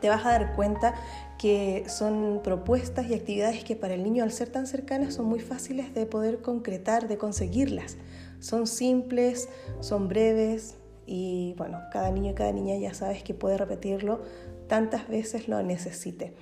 te 0.00 0.08
vas 0.08 0.24
a 0.24 0.30
dar 0.30 0.56
cuenta 0.56 0.94
que 1.38 1.84
son 1.88 2.40
propuestas 2.42 3.10
y 3.10 3.12
actividades 3.12 3.64
que 3.64 3.76
para 3.76 3.92
el 3.92 4.02
niño 4.02 4.24
al 4.24 4.32
ser 4.32 4.48
tan 4.48 4.66
cercanas 4.66 5.12
son 5.12 5.26
muy 5.26 5.40
fáciles 5.40 5.92
de 5.92 6.06
poder 6.06 6.40
concretar, 6.40 7.06
de 7.06 7.18
conseguirlas. 7.18 7.98
Son 8.40 8.66
simples, 8.66 9.48
son 9.80 10.08
breves 10.08 10.76
y 11.06 11.54
bueno, 11.56 11.80
cada 11.92 12.10
niño 12.10 12.32
y 12.32 12.34
cada 12.34 12.52
niña 12.52 12.76
ya 12.76 12.94
sabes 12.94 13.22
que 13.22 13.34
puede 13.34 13.56
repetirlo 13.56 14.20
tantas 14.68 15.08
veces 15.08 15.48
lo 15.48 15.62
necesite. 15.62 16.34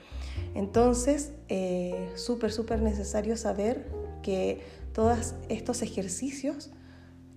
Entonces, 0.54 1.32
eh, 1.48 2.10
súper, 2.14 2.52
súper 2.52 2.80
necesario 2.80 3.36
saber 3.36 3.90
que 4.22 4.60
todos 4.92 5.34
estos 5.48 5.82
ejercicios 5.82 6.70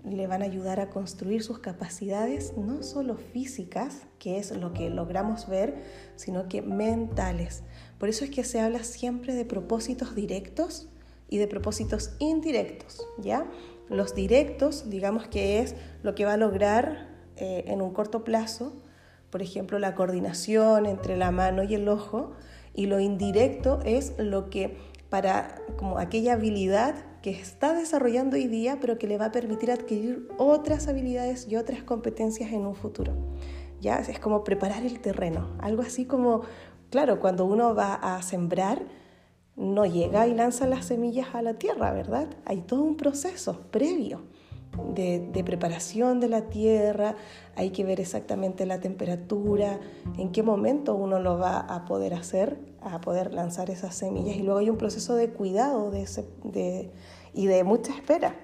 le 0.03 0.27
van 0.27 0.41
a 0.41 0.45
ayudar 0.45 0.79
a 0.79 0.89
construir 0.89 1.43
sus 1.43 1.59
capacidades, 1.59 2.57
no 2.57 2.83
solo 2.83 3.15
físicas, 3.15 4.07
que 4.19 4.37
es 4.37 4.51
lo 4.55 4.73
que 4.73 4.89
logramos 4.89 5.47
ver, 5.47 5.81
sino 6.15 6.49
que 6.49 6.61
mentales. 6.61 7.63
Por 7.99 8.09
eso 8.09 8.25
es 8.25 8.31
que 8.31 8.43
se 8.43 8.59
habla 8.59 8.83
siempre 8.83 9.33
de 9.35 9.45
propósitos 9.45 10.15
directos 10.15 10.89
y 11.29 11.37
de 11.37 11.47
propósitos 11.47 12.15
indirectos, 12.19 13.05
¿ya? 13.19 13.49
Los 13.91 14.15
directos, 14.15 14.89
digamos 14.89 15.27
que 15.27 15.59
es 15.59 15.75
lo 16.01 16.15
que 16.15 16.25
va 16.25 16.33
a 16.33 16.37
lograr 16.37 17.09
eh, 17.35 17.65
en 17.67 17.81
un 17.81 17.93
corto 17.93 18.23
plazo, 18.23 18.73
por 19.29 19.41
ejemplo, 19.41 19.79
la 19.79 19.95
coordinación 19.95 20.85
entre 20.85 21.17
la 21.17 21.31
mano 21.31 21.63
y 21.63 21.75
el 21.75 21.87
ojo, 21.87 22.31
y 22.73 22.85
lo 22.87 22.99
indirecto 22.99 23.79
es 23.85 24.13
lo 24.17 24.49
que 24.49 24.77
para 25.09 25.61
como 25.77 25.99
aquella 25.99 26.33
habilidad 26.33 26.95
que 27.21 27.31
está 27.31 27.73
desarrollando 27.73 28.37
hoy 28.37 28.47
día, 28.47 28.77
pero 28.79 28.97
que 28.97 29.07
le 29.07 29.17
va 29.17 29.25
a 29.25 29.31
permitir 29.31 29.71
adquirir 29.71 30.27
otras 30.37 30.87
habilidades 30.87 31.47
y 31.49 31.57
otras 31.57 31.83
competencias 31.83 32.51
en 32.51 32.65
un 32.65 32.75
futuro. 32.75 33.13
Ya 33.81 33.97
es 33.99 34.19
como 34.19 34.43
preparar 34.43 34.83
el 34.85 34.99
terreno, 35.01 35.55
algo 35.59 35.81
así 35.81 36.05
como 36.05 36.43
claro, 36.91 37.19
cuando 37.19 37.45
uno 37.45 37.73
va 37.73 37.95
a 37.95 38.21
sembrar, 38.21 38.83
no 39.55 39.85
llega 39.85 40.27
y 40.27 40.33
lanza 40.33 40.67
las 40.67 40.85
semillas 40.85 41.33
a 41.33 41.41
la 41.41 41.55
tierra, 41.55 41.91
¿verdad? 41.91 42.27
Hay 42.45 42.61
todo 42.61 42.83
un 42.83 42.97
proceso 42.97 43.61
previo 43.71 44.21
de, 44.93 45.43
preparación 45.45 46.19
de 46.19 46.29
la 46.29 46.49
tierra, 46.49 47.15
hay 47.55 47.71
que 47.71 47.83
ver 47.83 47.99
exactamente 47.99 48.65
la 48.65 48.79
temperatura, 48.79 49.79
en 50.17 50.31
qué 50.31 50.43
momento 50.43 50.95
uno 50.95 51.19
lo 51.19 51.37
va 51.37 51.59
a 51.59 51.85
poder 51.85 52.13
hacer, 52.13 52.59
a 52.81 53.01
poder 53.01 53.33
lanzar 53.33 53.69
esas 53.69 53.95
semillas. 53.95 54.37
Y 54.37 54.43
luego 54.43 54.59
hay 54.59 54.69
un 54.69 54.77
proceso 54.77 55.15
de 55.15 55.29
cuidado 55.29 55.91
y 57.33 57.45
de 57.47 57.63
mucha 57.63 57.93
espera 57.93 58.35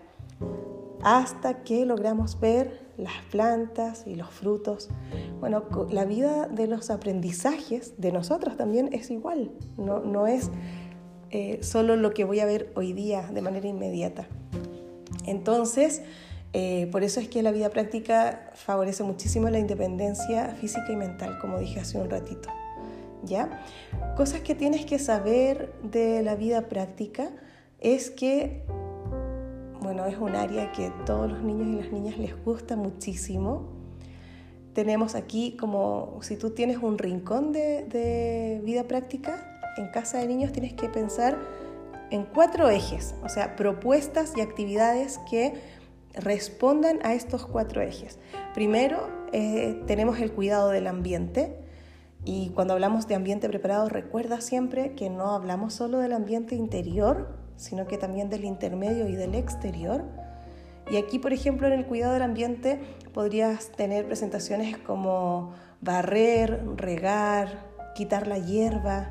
hasta 1.03 1.63
que 1.63 1.85
logramos 1.85 2.39
ver 2.39 2.87
las 2.97 3.13
plantas 3.31 4.05
y 4.07 4.15
los 4.15 4.29
frutos. 4.31 4.89
Bueno, 5.39 5.63
la 5.91 6.05
vida 6.05 6.47
de 6.47 6.67
los 6.67 6.89
aprendizajes 6.89 7.93
de 7.97 8.11
nosotros 8.11 8.57
también 8.57 8.89
es 8.91 9.11
igual, 9.11 9.51
no 9.77 10.27
es 10.27 10.49
eh, 11.31 11.59
solo 11.61 11.95
lo 11.95 12.13
que 12.13 12.23
voy 12.23 12.39
a 12.39 12.45
ver 12.45 12.71
hoy 12.75 12.93
día 12.93 13.29
de 13.33 13.41
manera 13.41 13.67
inmediata. 13.67 14.27
Entonces, 15.25 16.01
eh, 16.53 16.87
por 16.91 17.03
eso 17.03 17.19
es 17.19 17.27
que 17.27 17.41
la 17.41 17.51
vida 17.51 17.69
práctica 17.69 18.51
favorece 18.53 19.03
muchísimo 19.03 19.49
la 19.49 19.59
independencia 19.59 20.55
física 20.59 20.91
y 20.91 20.95
mental, 20.95 21.37
como 21.39 21.59
dije 21.59 21.79
hace 21.79 21.99
un 21.99 22.09
ratito. 22.09 22.49
¿Ya? 23.23 23.63
Cosas 24.15 24.41
que 24.41 24.55
tienes 24.55 24.85
que 24.85 24.99
saber 24.99 25.73
de 25.83 26.21
la 26.23 26.35
vida 26.35 26.69
práctica 26.69 27.31
es 27.79 28.09
que 28.09 28.63
bueno, 29.87 30.05
es 30.05 30.17
un 30.17 30.35
área 30.35 30.71
que 30.73 30.91
todos 31.05 31.31
los 31.31 31.41
niños 31.43 31.67
y 31.67 31.81
las 31.81 31.91
niñas 31.93 32.17
les 32.17 32.43
gusta 32.43 32.75
muchísimo. 32.75 33.69
Tenemos 34.73 35.15
aquí 35.15 35.55
como 35.57 36.19
si 36.21 36.35
tú 36.35 36.49
tienes 36.49 36.77
un 36.79 36.97
rincón 36.97 37.53
de, 37.53 37.85
de 37.85 38.61
vida 38.65 38.83
práctica, 38.83 39.56
en 39.77 39.87
casa 39.89 40.17
de 40.17 40.27
niños 40.27 40.51
tienes 40.51 40.73
que 40.73 40.89
pensar 40.89 41.37
en 42.09 42.23
cuatro 42.23 42.69
ejes, 42.69 43.15
o 43.23 43.29
sea, 43.29 43.55
propuestas 43.55 44.33
y 44.35 44.41
actividades 44.41 45.19
que 45.29 45.53
respondan 46.13 46.99
a 47.03 47.13
estos 47.13 47.45
cuatro 47.45 47.81
ejes. 47.81 48.19
Primero, 48.53 49.07
eh, 49.33 49.81
tenemos 49.87 50.19
el 50.19 50.31
cuidado 50.31 50.69
del 50.69 50.87
ambiente. 50.87 51.55
Y 52.25 52.49
cuando 52.49 52.73
hablamos 52.73 53.07
de 53.07 53.15
ambiente 53.15 53.47
preparado, 53.47 53.87
recuerda 53.87 54.41
siempre 54.41 54.95
que 54.95 55.09
no 55.09 55.31
hablamos 55.31 55.73
solo 55.73 55.99
del 55.99 56.13
ambiente 56.13 56.55
interior, 56.55 57.37
sino 57.55 57.87
que 57.87 57.97
también 57.97 58.29
del 58.29 58.43
intermedio 58.43 59.07
y 59.07 59.15
del 59.15 59.35
exterior. 59.35 60.03
Y 60.89 60.97
aquí, 60.97 61.19
por 61.19 61.33
ejemplo, 61.33 61.67
en 61.67 61.73
el 61.73 61.85
cuidado 61.85 62.13
del 62.13 62.23
ambiente 62.23 62.79
podrías 63.13 63.71
tener 63.71 64.05
presentaciones 64.05 64.77
como 64.77 65.53
barrer, 65.81 66.63
regar, 66.75 67.65
quitar 67.93 68.27
la 68.27 68.39
hierba, 68.39 69.09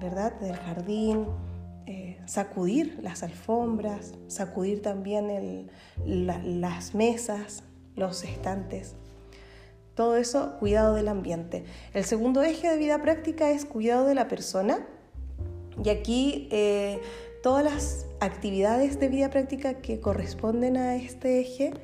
¿verdad? 0.00 0.38
Del 0.40 0.56
jardín, 0.56 1.26
eh, 1.86 2.18
sacudir 2.26 2.98
las 3.02 3.22
alfombras, 3.22 4.14
sacudir 4.28 4.82
también 4.82 5.70
las 6.04 6.94
mesas, 6.94 7.64
los 7.96 8.24
estantes. 8.24 8.94
Todo 9.94 10.16
eso, 10.16 10.56
cuidado 10.58 10.94
del 10.94 11.08
ambiente. 11.08 11.64
El 11.92 12.04
segundo 12.04 12.42
eje 12.42 12.70
de 12.70 12.78
vida 12.78 13.02
práctica 13.02 13.50
es 13.50 13.64
cuidado 13.64 14.06
de 14.06 14.14
la 14.14 14.28
persona. 14.28 14.86
Y 15.82 15.90
aquí 15.90 16.48
eh, 16.50 17.00
todas 17.42 17.64
las 17.64 18.06
actividades 18.20 19.00
de 19.00 19.08
vida 19.08 19.28
práctica 19.28 19.74
que 19.80 20.00
corresponden 20.00 20.76
a 20.76 20.96
este 20.96 21.40
eje 21.40 21.74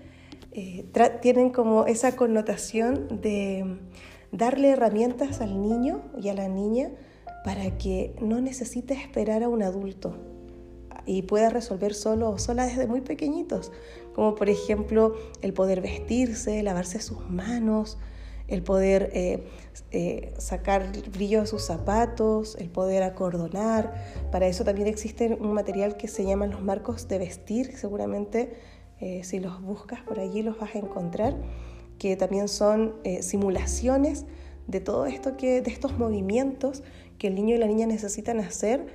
eh, 0.53 0.87
tienen 1.21 1.51
como 1.51 1.87
esa 1.87 2.17
connotación 2.17 3.21
de 3.21 3.79
darle 4.33 4.71
herramientas 4.71 5.41
al 5.41 5.61
niño 5.61 6.03
y 6.21 6.29
a 6.29 6.35
la 6.35 6.49
niña 6.49 6.91
para 7.49 7.79
que 7.79 8.15
no 8.21 8.43
necesite 8.43 8.93
esperar 8.93 9.43
a 9.43 9.49
un 9.49 9.63
adulto 9.63 10.19
y 11.07 11.23
pueda 11.23 11.49
resolver 11.49 11.95
solo 11.95 12.29
o 12.29 12.37
sola 12.37 12.67
desde 12.67 12.87
muy 12.87 13.01
pequeñitos, 13.01 13.73
como 14.15 14.35
por 14.35 14.51
ejemplo 14.51 15.15
el 15.41 15.55
poder 15.55 15.81
vestirse, 15.81 16.63
lavarse 16.63 17.01
sus 17.01 17.31
manos, 17.31 17.97
el 18.49 18.63
poder 18.63 19.09
eh, 19.15 19.49
eh, 19.93 20.35
sacar 20.37 20.93
brillo 21.11 21.41
de 21.41 21.47
sus 21.47 21.63
zapatos, 21.63 22.55
el 22.61 22.69
poder 22.69 23.03
acordonar. 23.03 23.95
Para 24.31 24.47
eso 24.47 24.63
también 24.63 24.87
existe 24.87 25.39
un 25.41 25.55
material 25.55 25.97
que 25.97 26.07
se 26.07 26.27
llaman 26.27 26.51
los 26.51 26.61
marcos 26.61 27.09
de 27.09 27.17
vestir, 27.17 27.75
seguramente 27.79 28.59
eh, 29.01 29.25
si 29.25 29.41
los 29.41 29.63
buscas 29.63 30.03
por 30.03 30.21
allí 30.21 30.43
los 30.43 30.59
vas 30.59 30.75
a 30.75 30.81
encontrar, 30.81 31.35
que 31.99 32.15
también 32.15 32.47
son 32.47 32.97
simulaciones 33.23 34.27
de 34.69 34.81
todo 34.81 35.07
esto 35.07 35.37
que, 35.37 35.63
de 35.63 35.71
estos 35.71 35.99
movimientos 35.99 36.83
que 37.19 37.29
el 37.29 37.35
niño 37.35 37.55
y 37.55 37.59
la 37.59 37.67
niña 37.67 37.87
necesitan 37.87 38.41
hacer 38.41 38.87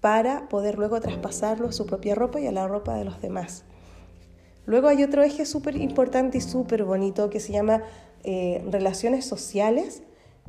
para 0.00 0.48
poder 0.48 0.76
luego 0.76 1.00
traspasarlo 1.00 1.68
a 1.68 1.72
su 1.72 1.86
propia 1.86 2.14
ropa 2.14 2.40
y 2.40 2.46
a 2.46 2.52
la 2.52 2.68
ropa 2.68 2.94
de 2.94 3.04
los 3.04 3.20
demás. 3.20 3.64
Luego 4.66 4.88
hay 4.88 5.02
otro 5.02 5.22
eje 5.22 5.44
súper 5.44 5.76
importante 5.76 6.38
y 6.38 6.40
súper 6.40 6.84
bonito 6.84 7.30
que 7.30 7.40
se 7.40 7.52
llama 7.52 7.82
eh, 8.22 8.64
relaciones 8.70 9.26
sociales, 9.26 10.02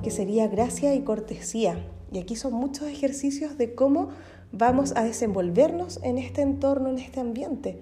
que 0.04 0.12
sería 0.12 0.48
gracia 0.48 0.94
y 0.94 1.02
cortesía. 1.02 1.86
Y 2.12 2.20
aquí 2.20 2.36
son 2.36 2.54
muchos 2.54 2.88
ejercicios 2.88 3.58
de 3.58 3.76
cómo 3.76 4.10
vamos 4.52 4.94
a 4.96 5.04
desenvolvernos 5.04 6.00
en 6.04 6.18
este 6.18 6.42
entorno, 6.42 6.90
en 6.90 7.00
este 7.00 7.20
ambiente. 7.20 7.82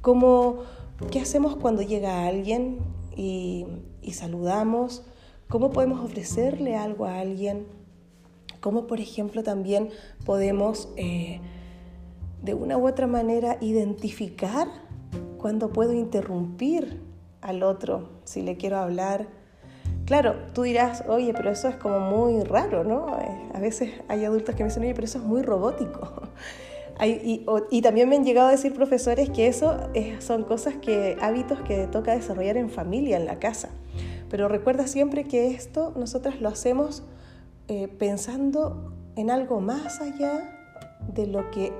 Cómo, 0.00 0.60
¿Qué 1.10 1.20
hacemos 1.20 1.56
cuando 1.56 1.82
llega 1.82 2.26
alguien 2.26 2.78
y, 3.16 3.66
saludamos? 4.12 5.04
¿Cómo 5.48 5.70
podemos 5.70 6.04
ofrecerle 6.04 6.76
algo 6.76 7.04
a 7.04 7.20
alguien? 7.20 7.66
¿Cómo, 8.60 8.86
por 8.86 9.00
ejemplo, 9.00 9.42
también 9.42 9.90
podemos 10.24 10.88
eh, 10.96 11.40
de 12.42 12.54
una 12.54 12.76
u 12.76 12.86
otra 12.86 13.06
manera 13.06 13.56
identificar 13.60 14.68
cuando 15.38 15.70
puedo 15.70 15.92
interrumpir 15.92 17.00
al 17.40 17.62
otro 17.62 18.08
si 18.24 18.42
le 18.42 18.56
quiero 18.56 18.78
hablar. 18.78 19.26
Claro, 20.04 20.36
tú 20.54 20.62
dirás, 20.62 21.04
oye, 21.08 21.32
pero 21.34 21.50
eso 21.50 21.68
es 21.68 21.76
como 21.76 22.00
muy 22.00 22.42
raro, 22.42 22.82
¿no? 22.82 23.18
Eh, 23.18 23.50
a 23.54 23.60
veces 23.60 23.92
hay 24.08 24.24
adultos 24.24 24.54
que 24.54 24.62
me 24.62 24.68
dicen, 24.68 24.82
oye, 24.82 24.94
pero 24.94 25.04
eso 25.04 25.18
es 25.18 25.24
muy 25.24 25.42
robótico. 25.42 26.22
y, 27.04 27.82
también 27.82 28.08
me 28.08 28.16
han 28.16 28.24
llegado 28.24 28.48
a 28.48 28.50
decir 28.50 28.74
profesores 28.74 29.30
que 29.30 29.46
eso 29.46 29.78
son 30.18 30.44
cosas 30.44 30.74
que, 30.76 31.16
hábitos 31.20 31.60
que 31.60 31.86
toca 31.86 32.12
desarrollar 32.12 32.56
en 32.56 32.70
familia, 32.70 33.16
en 33.16 33.26
la 33.26 33.38
casa. 33.38 33.68
Pero 34.30 34.48
recuerda 34.48 34.86
siempre 34.86 35.24
que 35.24 35.48
esto 35.48 35.92
nosotras 35.96 36.40
lo 36.40 36.48
hacemos 36.48 37.02
eh, 37.68 37.88
pensando 37.88 38.92
en 39.16 39.30
algo 39.30 39.60
más 39.60 40.00
allá 40.00 40.58
de 41.12 41.26
lo 41.26 41.50
que 41.50 41.72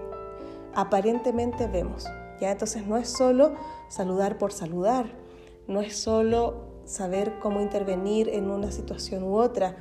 aparentemente 0.75 1.67
vemos. 1.67 2.07
¿ya? 2.41 2.53
Entonces 2.53 2.87
no 2.87 2.97
es 2.97 3.09
solo 3.09 3.55
saludar 3.89 4.39
por 4.39 4.53
saludar, 4.53 5.07
no 5.67 5.81
es 5.81 5.97
solo 5.97 6.69
saber 6.85 7.39
cómo 7.41 7.61
intervenir 7.61 8.29
en 8.29 8.51
una 8.51 8.71
situación 8.73 9.23
u 9.23 9.37
otra, 9.37 9.77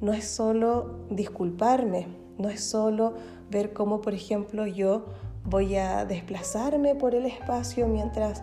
no 0.00 0.12
es 0.12 0.26
solo 0.26 1.06
disculparme, 1.10 2.08
no 2.38 2.48
es 2.48 2.62
solo 2.62 3.14
ver 3.50 3.72
cómo, 3.72 4.00
por 4.00 4.14
ejemplo, 4.14 4.66
yo 4.66 5.04
voy 5.44 5.76
a 5.76 6.04
desplazarme 6.04 6.94
por 6.94 7.14
el 7.14 7.26
espacio 7.26 7.86
mientras 7.88 8.42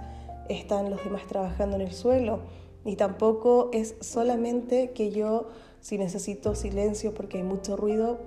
están 0.50 0.90
los 0.90 1.04
demás 1.04 1.26
trabajando 1.28 1.76
en 1.76 1.84
el 1.84 1.94
suelo. 1.94 2.40
Y 2.86 2.96
tampoco 2.96 3.70
es 3.74 3.96
solamente 4.00 4.92
que 4.92 5.12
yo, 5.12 5.50
si 5.82 5.98
necesito 5.98 6.56
silencio 6.56 7.14
porque 7.14 7.38
hay 7.38 7.44
mucho 7.44 7.76
ruido, 7.76 8.20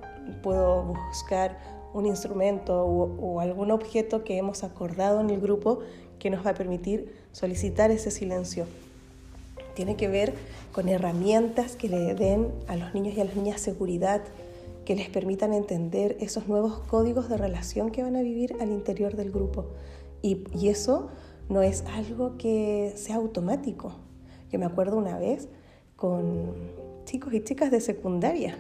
puedo 0.43 0.83
buscar 0.83 1.59
un 1.95 2.07
instrumento 2.07 2.85
o, 2.85 3.41
algún 3.41 3.71
objeto 3.71 4.25
que 4.25 4.39
hemos 4.39 4.65
acordado 4.65 5.21
en 5.21 5.31
el 5.31 5.41
grupo 5.41 5.81
que 6.19 6.31
nos 6.31 6.45
va 6.47 6.51
a 6.51 6.55
permitir 6.55 7.13
solicitar 7.33 7.91
ese 7.91 8.11
silencio. 8.11 8.67
Tiene 9.75 9.97
que 9.97 10.09
ver 10.09 10.35
con 10.73 10.89
herramientas 10.89 11.77
que 11.77 11.89
le 11.89 12.15
den 12.15 12.51
a 12.67 12.77
los 12.77 12.95
niños 12.95 13.17
y 13.17 13.21
a 13.21 13.25
las 13.25 13.37
niñas 13.37 13.61
seguridad, 13.61 14.23
que 14.85 14.97
les 14.97 15.09
permitan 15.09 15.53
entender 15.53 16.17
esos 16.21 16.49
nuevos 16.49 16.81
códigos 16.81 17.29
de 17.29 17.37
relación 17.37 17.91
que 17.91 18.03
van 18.03 18.17
a 18.17 18.23
vivir 18.23 18.57
al 18.61 18.71
interior 18.71 19.17
del 19.17 19.31
grupo. 19.31 19.67
Y, 20.23 20.45
y 20.59 20.69
eso 20.69 21.09
no 21.49 21.63
es 21.63 21.85
algo 21.87 22.37
que 22.37 22.93
sea 22.97 23.17
automático. 23.17 23.95
Yo 24.53 24.59
me 24.59 24.67
acuerdo 24.67 24.99
una 24.99 25.19
vez 25.19 25.49
con 25.97 26.55
chicos 27.07 27.33
y 27.33 27.43
chicas 27.43 27.71
de 27.71 27.81
secundaria, 27.81 28.59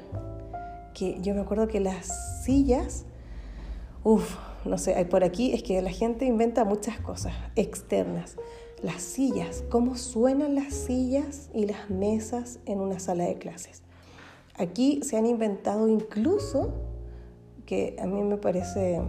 que 0.94 1.20
yo 1.20 1.34
me 1.34 1.42
acuerdo 1.42 1.68
que 1.68 1.80
las 1.80 2.42
sillas, 2.44 3.04
uff, 4.02 4.36
no 4.64 4.78
sé, 4.78 5.04
por 5.04 5.22
aquí 5.22 5.52
es 5.52 5.62
que 5.62 5.82
la 5.82 5.90
gente 5.90 6.24
inventa 6.24 6.64
muchas 6.64 6.98
cosas 6.98 7.34
externas. 7.56 8.36
Las 8.82 9.02
sillas, 9.02 9.64
cómo 9.68 9.96
suenan 9.96 10.54
las 10.54 10.72
sillas 10.72 11.50
y 11.52 11.66
las 11.66 11.90
mesas 11.90 12.58
en 12.64 12.80
una 12.80 12.98
sala 12.98 13.24
de 13.24 13.36
clases. 13.36 13.82
Aquí 14.54 15.00
se 15.02 15.18
han 15.18 15.26
inventado 15.26 15.88
incluso, 15.88 16.72
que 17.66 17.96
a 18.00 18.06
mí 18.06 18.22
me 18.22 18.38
parece 18.38 19.00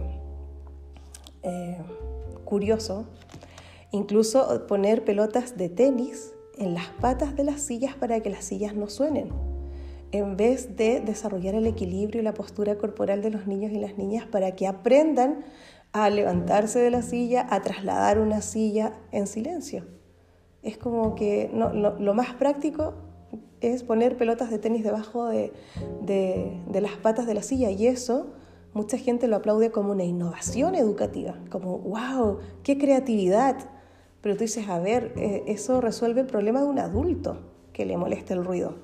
eh, 1.42 1.78
curioso, 2.44 3.06
incluso 3.90 4.66
poner 4.66 5.02
pelotas 5.02 5.56
de 5.56 5.70
tenis 5.70 6.34
en 6.58 6.74
las 6.74 6.88
patas 7.00 7.36
de 7.36 7.44
las 7.44 7.60
sillas 7.60 7.94
para 7.94 8.20
que 8.20 8.30
las 8.30 8.44
sillas 8.44 8.74
no 8.74 8.88
suenen. 8.88 9.32
en 10.12 10.36
vez 10.36 10.76
de 10.76 11.00
desarrollar 11.00 11.56
el 11.56 11.66
equilibrio 11.66 12.20
y 12.20 12.24
la 12.24 12.34
postura 12.34 12.78
corporal 12.78 13.20
de 13.20 13.30
los 13.30 13.48
niños 13.48 13.72
y 13.72 13.80
las 13.80 13.98
niñas 13.98 14.26
para 14.26 14.52
que 14.52 14.68
aprendan 14.68 15.44
a 15.94 16.10
levantarse 16.10 16.80
de 16.80 16.90
la 16.90 17.02
silla, 17.02 17.46
a 17.50 17.62
trasladar 17.62 18.18
una 18.18 18.40
silla 18.40 18.92
en 19.12 19.26
silencio. 19.28 19.86
Es 20.62 20.76
como 20.76 21.14
que 21.14 21.50
lo, 21.52 22.14
más 22.14 22.34
práctico 22.34 22.94
es 23.60 23.84
poner 23.84 24.16
pelotas 24.16 24.50
de 24.50 24.58
tenis 24.58 24.82
debajo 24.82 25.26
de, 25.26 25.52
de, 26.02 26.80
las 26.80 26.96
patas 26.96 27.26
de 27.26 27.34
la 27.34 27.42
silla 27.42 27.70
y 27.70 27.86
eso 27.86 28.26
mucha 28.72 28.98
gente 28.98 29.28
lo 29.28 29.36
aplaude 29.36 29.70
como 29.70 29.92
una 29.92 30.02
innovación 30.02 30.74
educativa, 30.74 31.38
como, 31.48 31.78
wow, 31.78 32.38
qué 32.64 32.76
creatividad. 32.76 33.56
Pero 34.24 34.34
tú 34.34 34.40
dices, 34.40 34.68
a 34.68 34.80
ver, 34.80 35.12
eh, 35.16 35.44
eso 35.46 35.80
resuelve 35.80 36.22
el 36.22 36.26
problema 36.26 36.60
de 36.60 36.66
un 36.66 36.80
adulto 36.80 37.36
que 37.72 37.86
le 37.86 37.96
molesta 37.96 38.34
el 38.34 38.44
ruido 38.44 38.74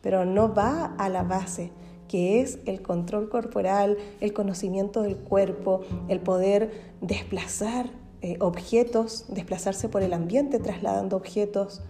pero 0.00 0.24
no 0.24 0.54
va 0.54 0.94
a 0.98 1.08
la 1.08 1.22
base, 1.22 1.70
que 2.08 2.40
es 2.40 2.58
el 2.66 2.82
control 2.82 3.28
corporal, 3.28 3.98
el 4.20 4.32
conocimiento 4.32 5.02
del 5.02 5.16
cuerpo, 5.16 5.82
el 6.08 6.20
poder 6.20 6.94
desplazar 7.00 7.90
eh, 8.22 8.36
objetos, 8.40 9.26
desplazarse 9.28 9.88
por 9.88 10.02
el 10.02 10.12
ambiente 10.12 10.58
trasladando 10.58 11.16
objetos. 11.16 11.82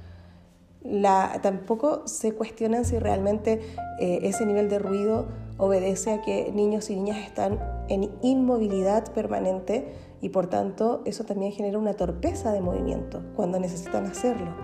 tampoco 1.42 2.06
se 2.06 2.32
cuestionan 2.32 2.84
si 2.84 2.98
realmente 2.98 3.60
eh, 4.00 4.20
ese 4.22 4.44
nivel 4.46 4.68
de 4.68 4.78
ruido 4.78 5.28
obedece 5.56 6.12
a 6.12 6.22
que 6.22 6.52
niños 6.52 6.88
y 6.90 6.96
niñas 6.96 7.18
están 7.18 7.58
en 7.88 8.10
inmovilidad 8.22 9.12
permanente 9.12 9.92
y 10.20 10.31
por 10.31 10.48
tanto 10.48 11.02
eso 11.04 11.24
también 11.24 11.52
genera 11.52 11.78
una 11.78 11.94
torpeza 11.94 12.52
de 12.52 12.61
movimiento 12.61 13.22
cuando 13.37 13.61
necesitan 13.61 14.07
hacerlo. 14.07 14.54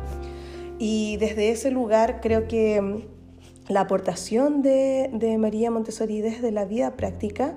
Y 0.79 1.17
desde 1.19 1.51
ese 1.51 1.71
lugar 1.71 2.21
creo 2.21 2.49
que 2.49 2.81
mm, 2.81 3.73
la 3.73 3.81
aportación 3.81 4.63
de, 4.63 5.37
María 5.39 5.71
Montessori 5.71 6.21
desde 6.21 6.51
la 6.51 6.65
vida 6.65 6.97
práctica 6.97 7.55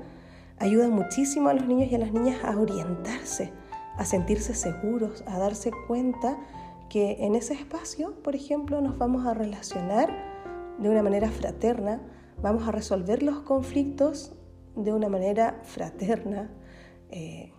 ayuda 0.59 0.87
muchísimo 0.87 1.49
a 1.49 1.53
los 1.53 1.67
niños 1.67 1.91
y 1.91 1.95
a 1.95 1.99
las 1.99 2.13
niñas 2.13 2.43
a 2.43 2.57
orientarse, 2.57 3.51
a 3.97 4.05
sentirse 4.05 4.53
seguros, 4.53 5.23
a 5.27 5.37
darse 5.37 5.71
cuenta 5.87 6.37
que 6.89 7.17
en 7.19 7.35
ese 7.35 7.53
espacio, 7.53 8.15
por 8.23 8.35
ejemplo, 8.35 8.79
nos 8.79 8.97
vamos 8.97 9.25
a 9.25 9.33
relacionar 9.33 10.09
de 10.79 10.89
una 10.89 11.03
manera 11.03 11.29
fraterna, 11.29 12.01
vamos 12.41 12.67
a 12.67 12.71
resolver 12.71 13.21
los 13.23 13.39
conflictos 13.39 14.33
de 14.75 14.93
una 14.93 15.09
manera 15.09 15.59
fraterna. 15.63 16.49
Eh, 17.09 17.51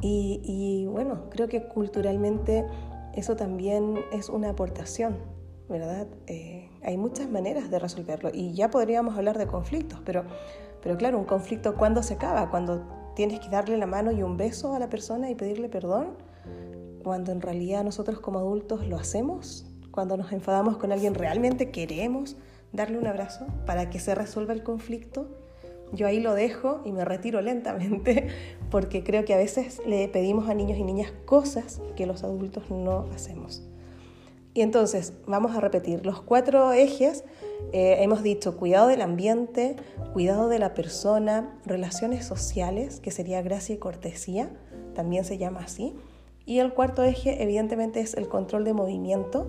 y, 0.00 0.86
bueno, 0.86 1.28
creo 1.30 1.48
que 1.48 1.66
culturalmente 1.68 2.64
eso 3.14 3.36
también 3.36 3.98
es 4.12 4.28
una 4.28 4.50
aportación 4.50 5.16
¿verdad? 5.68 6.06
Eh, 6.26 6.70
hay 6.82 6.96
muchas 6.96 7.28
maneras 7.30 7.70
de 7.70 7.78
resolverlo 7.78 8.30
y 8.32 8.54
ya 8.54 8.70
podríamos 8.70 9.16
hablar 9.16 9.36
de 9.36 9.46
conflictos, 9.46 10.00
pero, 10.04 10.24
pero 10.82 10.96
claro, 10.96 11.18
un 11.18 11.24
conflicto 11.24 11.74
¿cuándo 11.74 12.02
se 12.02 12.14
acaba? 12.14 12.50
Cuando 12.50 12.86
tienes 13.14 13.40
que 13.40 13.48
darle 13.48 13.76
la 13.76 13.86
mano 13.86 14.10
y 14.10 14.22
un 14.22 14.36
beso 14.36 14.74
a 14.74 14.78
la 14.78 14.88
persona 14.88 15.30
y 15.30 15.34
pedirle 15.34 15.68
perdón, 15.68 16.16
cuando 17.02 17.32
en 17.32 17.40
realidad 17.40 17.84
nosotros 17.84 18.20
como 18.20 18.38
adultos 18.38 18.86
lo 18.86 18.96
hacemos, 18.96 19.66
cuando 19.90 20.16
nos 20.16 20.32
enfadamos 20.32 20.78
con 20.78 20.92
alguien 20.92 21.14
realmente 21.14 21.70
queremos 21.70 22.36
darle 22.72 22.98
un 22.98 23.06
abrazo 23.06 23.46
para 23.66 23.90
que 23.90 23.98
se 23.98 24.14
resuelva 24.14 24.52
el 24.52 24.62
conflicto. 24.62 25.28
Yo 25.92 26.06
ahí 26.06 26.20
lo 26.20 26.34
dejo 26.34 26.80
y 26.84 26.92
me 26.92 27.04
retiro 27.04 27.40
lentamente 27.42 28.28
porque 28.70 29.02
creo 29.02 29.24
que 29.24 29.34
a 29.34 29.38
veces 29.38 29.80
le 29.86 30.08
pedimos 30.08 30.48
a 30.48 30.54
niños 30.54 30.78
y 30.78 30.84
niñas 30.84 31.12
cosas 31.24 31.80
que 31.96 32.06
los 32.06 32.24
adultos 32.24 32.70
no 32.70 33.06
hacemos. 33.14 33.62
Y 34.54 34.62
entonces, 34.62 35.12
vamos 35.26 35.54
a 35.56 35.60
repetir, 35.60 36.04
los 36.04 36.20
cuatro 36.20 36.72
ejes 36.72 37.24
eh, 37.72 37.98
hemos 38.00 38.22
dicho 38.22 38.56
cuidado 38.56 38.88
del 38.88 39.02
ambiente, 39.02 39.76
cuidado 40.12 40.48
de 40.48 40.58
la 40.58 40.74
persona, 40.74 41.58
relaciones 41.64 42.24
sociales, 42.24 42.98
que 42.98 43.10
sería 43.10 43.42
gracia 43.42 43.74
y 43.76 43.78
cortesía, 43.78 44.50
también 44.94 45.24
se 45.24 45.38
llama 45.38 45.60
así. 45.60 45.94
Y 46.44 46.60
el 46.60 46.72
cuarto 46.72 47.04
eje, 47.04 47.42
evidentemente, 47.42 48.00
es 48.00 48.14
el 48.14 48.26
control 48.28 48.64
de 48.64 48.72
movimiento. 48.72 49.46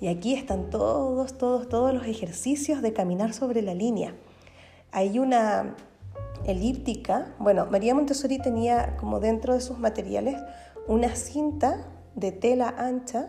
Y 0.00 0.08
aquí 0.08 0.34
están 0.34 0.70
todos, 0.70 1.38
todos, 1.38 1.68
todos 1.68 1.94
los 1.94 2.06
ejercicios 2.06 2.82
de 2.82 2.92
caminar 2.92 3.32
sobre 3.32 3.62
la 3.62 3.74
línea. 3.74 4.16
Hay 4.92 5.18
una 5.18 5.74
elíptica, 6.44 7.34
bueno, 7.38 7.66
María 7.66 7.94
Montessori 7.94 8.38
tenía 8.38 8.96
como 8.98 9.20
dentro 9.20 9.54
de 9.54 9.60
sus 9.62 9.78
materiales 9.78 10.36
una 10.86 11.16
cinta 11.16 11.86
de 12.14 12.30
tela 12.30 12.74
ancha 12.76 13.28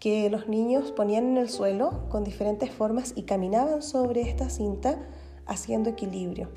que 0.00 0.28
los 0.28 0.48
niños 0.48 0.90
ponían 0.90 1.28
en 1.28 1.36
el 1.36 1.48
suelo 1.50 2.08
con 2.08 2.24
diferentes 2.24 2.70
formas 2.70 3.12
y 3.14 3.22
caminaban 3.22 3.82
sobre 3.82 4.22
esta 4.22 4.50
cinta 4.50 4.98
haciendo 5.46 5.88
equilibrio. 5.90 6.48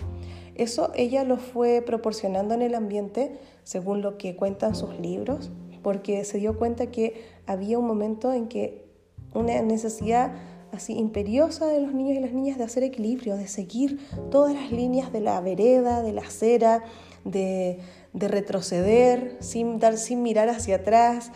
Eso 0.55 0.91
ella 0.95 1.23
lo 1.23 1.37
fue 1.37 1.83
proporcionando 1.85 2.55
en 2.55 2.63
el 2.63 2.73
ambiente 2.73 3.39
según 3.63 4.01
lo 4.01 4.17
que 4.17 4.35
cuentan 4.35 4.75
sus 4.75 4.97
libros, 4.99 5.51
porque 5.83 6.23
se 6.23 6.39
dio 6.39 6.57
cuenta 6.57 6.87
que 6.87 7.25
había 7.45 7.77
un 7.77 7.85
momento 7.85 8.33
en 8.33 8.47
que 8.47 8.89
una 9.33 9.61
necesidad 9.61 10.33
así 10.71 10.93
imperiosa 10.93 11.67
de 11.67 11.81
los 11.81 11.93
niños 11.93 12.17
y 12.17 12.19
las 12.19 12.33
niñas 12.33 12.57
de 12.57 12.63
hacer 12.63 12.83
equilibrio, 12.83 13.37
de 13.37 13.47
seguir 13.47 13.99
todas 14.29 14.53
las 14.53 14.71
líneas 14.71 15.11
de 15.11 15.21
la 15.21 15.39
vereda, 15.41 16.01
de 16.01 16.13
la 16.13 16.21
acera, 16.21 16.83
de, 17.25 17.79
de 18.13 18.27
retroceder 18.27 19.37
sin, 19.39 19.79
dar, 19.79 19.97
sin 19.97 20.23
mirar 20.23 20.49
hacia 20.49 20.77
atrás, 20.77 21.31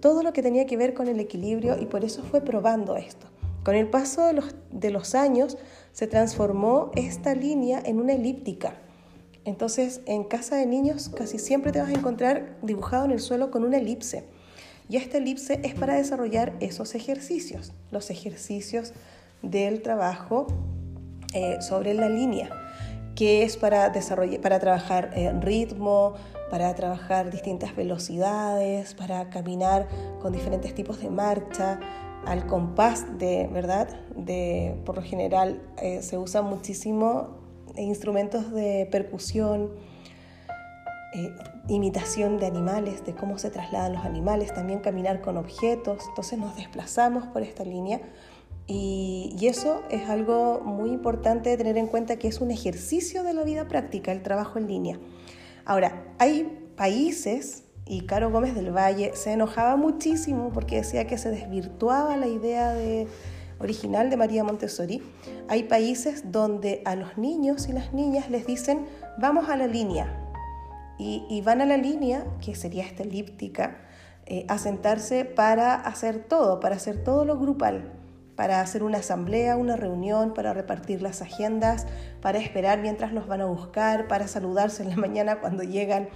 todo 0.00 0.22
lo 0.22 0.32
que 0.32 0.42
tenía 0.42 0.66
que 0.66 0.76
ver 0.76 0.94
con 0.94 1.08
el 1.08 1.20
equilibrio 1.20 1.78
y 1.80 1.86
por 1.86 2.04
eso 2.04 2.22
fue 2.22 2.40
probando 2.40 2.96
esto. 2.96 3.26
Con 3.64 3.74
el 3.74 3.88
paso 3.88 4.22
de 4.70 4.90
los, 4.90 5.14
años 5.14 5.56
se 5.92 6.06
transformó 6.06 6.90
esta 6.96 7.34
línea 7.34 7.80
en 7.84 7.98
una 7.98 8.12
elíptica. 8.12 8.74
Entonces, 9.46 10.02
en 10.06 10.24
casa 10.24 10.56
de 10.56 10.66
niños 10.66 11.08
casi 11.08 11.38
siempre 11.38 11.72
te 11.72 11.80
vas 11.80 11.88
a 11.88 11.94
encontrar 11.94 12.58
dibujado 12.62 13.06
en 13.06 13.12
el 13.12 13.20
suelo 13.20 13.50
con 13.50 13.64
una 13.64 13.78
elipse. 13.78 14.24
Y 14.88 14.96
esta 14.96 15.18
elipse 15.18 15.60
es 15.62 15.74
para 15.74 15.94
desarrollar 15.94 16.54
esos 16.60 16.94
ejercicios, 16.94 17.72
los 17.90 18.10
ejercicios 18.10 18.92
del 19.42 19.82
trabajo 19.82 20.46
eh, 21.34 21.56
sobre 21.60 21.94
la 21.94 22.08
línea, 22.08 22.50
que 23.14 23.42
es 23.42 23.56
para, 23.56 23.88
desarrollar, 23.90 24.40
para 24.40 24.58
trabajar 24.60 25.10
ritmo, 25.40 26.14
para 26.50 26.74
trabajar 26.74 27.30
distintas 27.30 27.74
velocidades, 27.74 28.94
para 28.94 29.30
caminar 29.30 29.88
con 30.20 30.32
diferentes 30.32 30.74
tipos 30.74 31.00
de 31.00 31.10
marcha, 31.10 31.80
al 32.26 32.46
compás 32.46 33.18
de, 33.18 33.48
¿verdad? 33.52 33.88
De, 34.16 34.76
por 34.84 34.96
lo 34.96 35.02
general 35.02 35.60
eh, 35.82 36.02
se 36.02 36.18
usan 36.18 36.44
muchísimo 36.46 37.38
instrumentos 37.76 38.52
de 38.52 38.88
percusión, 38.90 39.70
eh, 41.14 41.32
imitación 41.68 42.38
de 42.38 42.46
animales, 42.46 43.04
de 43.06 43.14
cómo 43.14 43.38
se 43.38 43.48
trasladan 43.48 43.92
los 43.92 44.04
animales, 44.04 44.52
también 44.52 44.80
caminar 44.80 45.20
con 45.20 45.36
objetos, 45.36 46.02
entonces 46.08 46.38
nos 46.38 46.56
desplazamos 46.56 47.26
por 47.28 47.42
esta 47.42 47.64
línea 47.64 48.00
y, 48.66 49.36
eso 49.42 49.82
es 49.90 50.08
algo 50.08 50.60
muy 50.64 50.90
importante 50.90 51.50
de 51.50 51.56
tener 51.56 51.76
en 51.76 51.86
cuenta 51.86 52.16
que 52.16 52.28
es 52.28 52.40
un 52.40 52.50
ejercicio 52.50 53.22
de 53.22 53.34
la 53.34 53.44
vida 53.44 53.68
práctica, 53.68 54.10
el 54.10 54.22
trabajo 54.22 54.58
en 54.58 54.66
línea. 54.66 54.98
Ahora, 55.64 56.02
hay 56.18 56.70
países, 56.76 57.64
y 57.86 58.06
Caro 58.06 58.30
Gómez 58.30 58.54
del 58.54 58.74
Valle 58.74 59.12
se 59.14 59.32
enojaba 59.32 59.76
muchísimo 59.76 60.50
porque 60.52 60.76
decía 60.76 61.06
que 61.06 61.18
se 61.18 61.30
desvirtuaba 61.30 62.16
la 62.16 62.26
idea 62.26 62.74
original 63.60 64.08
de 64.08 64.16
María 64.16 64.42
Montessori. 64.42 65.02
Hay 65.48 65.64
países 65.64 66.32
donde 66.32 66.82
a 66.86 66.96
los 66.96 67.18
niños 67.18 67.68
y 67.68 67.72
las 67.72 67.92
niñas 67.92 68.30
les 68.30 68.46
dicen, 68.46 68.86
vamos 69.18 69.50
a 69.50 69.56
la 69.56 69.66
línea. 69.66 70.23
Y, 70.98 71.42
van 71.44 71.60
a 71.60 71.66
la 71.66 71.76
línea, 71.76 72.24
que 72.40 72.54
sería 72.54 72.84
esta 72.84 73.02
elíptica, 73.02 73.78
eh, 74.26 74.46
a 74.48 74.58
sentarse 74.58 75.24
para 75.24 75.74
hacer 75.74 76.24
todo, 76.24 76.60
para 76.60 76.76
hacer 76.76 77.02
todo 77.02 77.24
lo 77.24 77.38
grupal 77.38 77.92
para 78.36 78.60
hacer 78.60 78.82
una 78.82 78.98
asamblea, 78.98 79.56
una 79.56 79.76
reunión, 79.76 80.34
para 80.34 80.52
repartir 80.52 81.02
las 81.02 81.22
agendas, 81.22 81.86
para 82.20 82.38
esperar 82.38 82.80
mientras 82.80 83.12
los 83.12 83.26
van 83.26 83.40
a 83.40 83.46
buscar, 83.46 84.08
para 84.08 84.26
saludarse 84.26 84.82
en 84.82 84.90
la 84.90 84.96
mañana 85.06 85.40
cuando 85.40 85.62
llegan. 85.62 86.08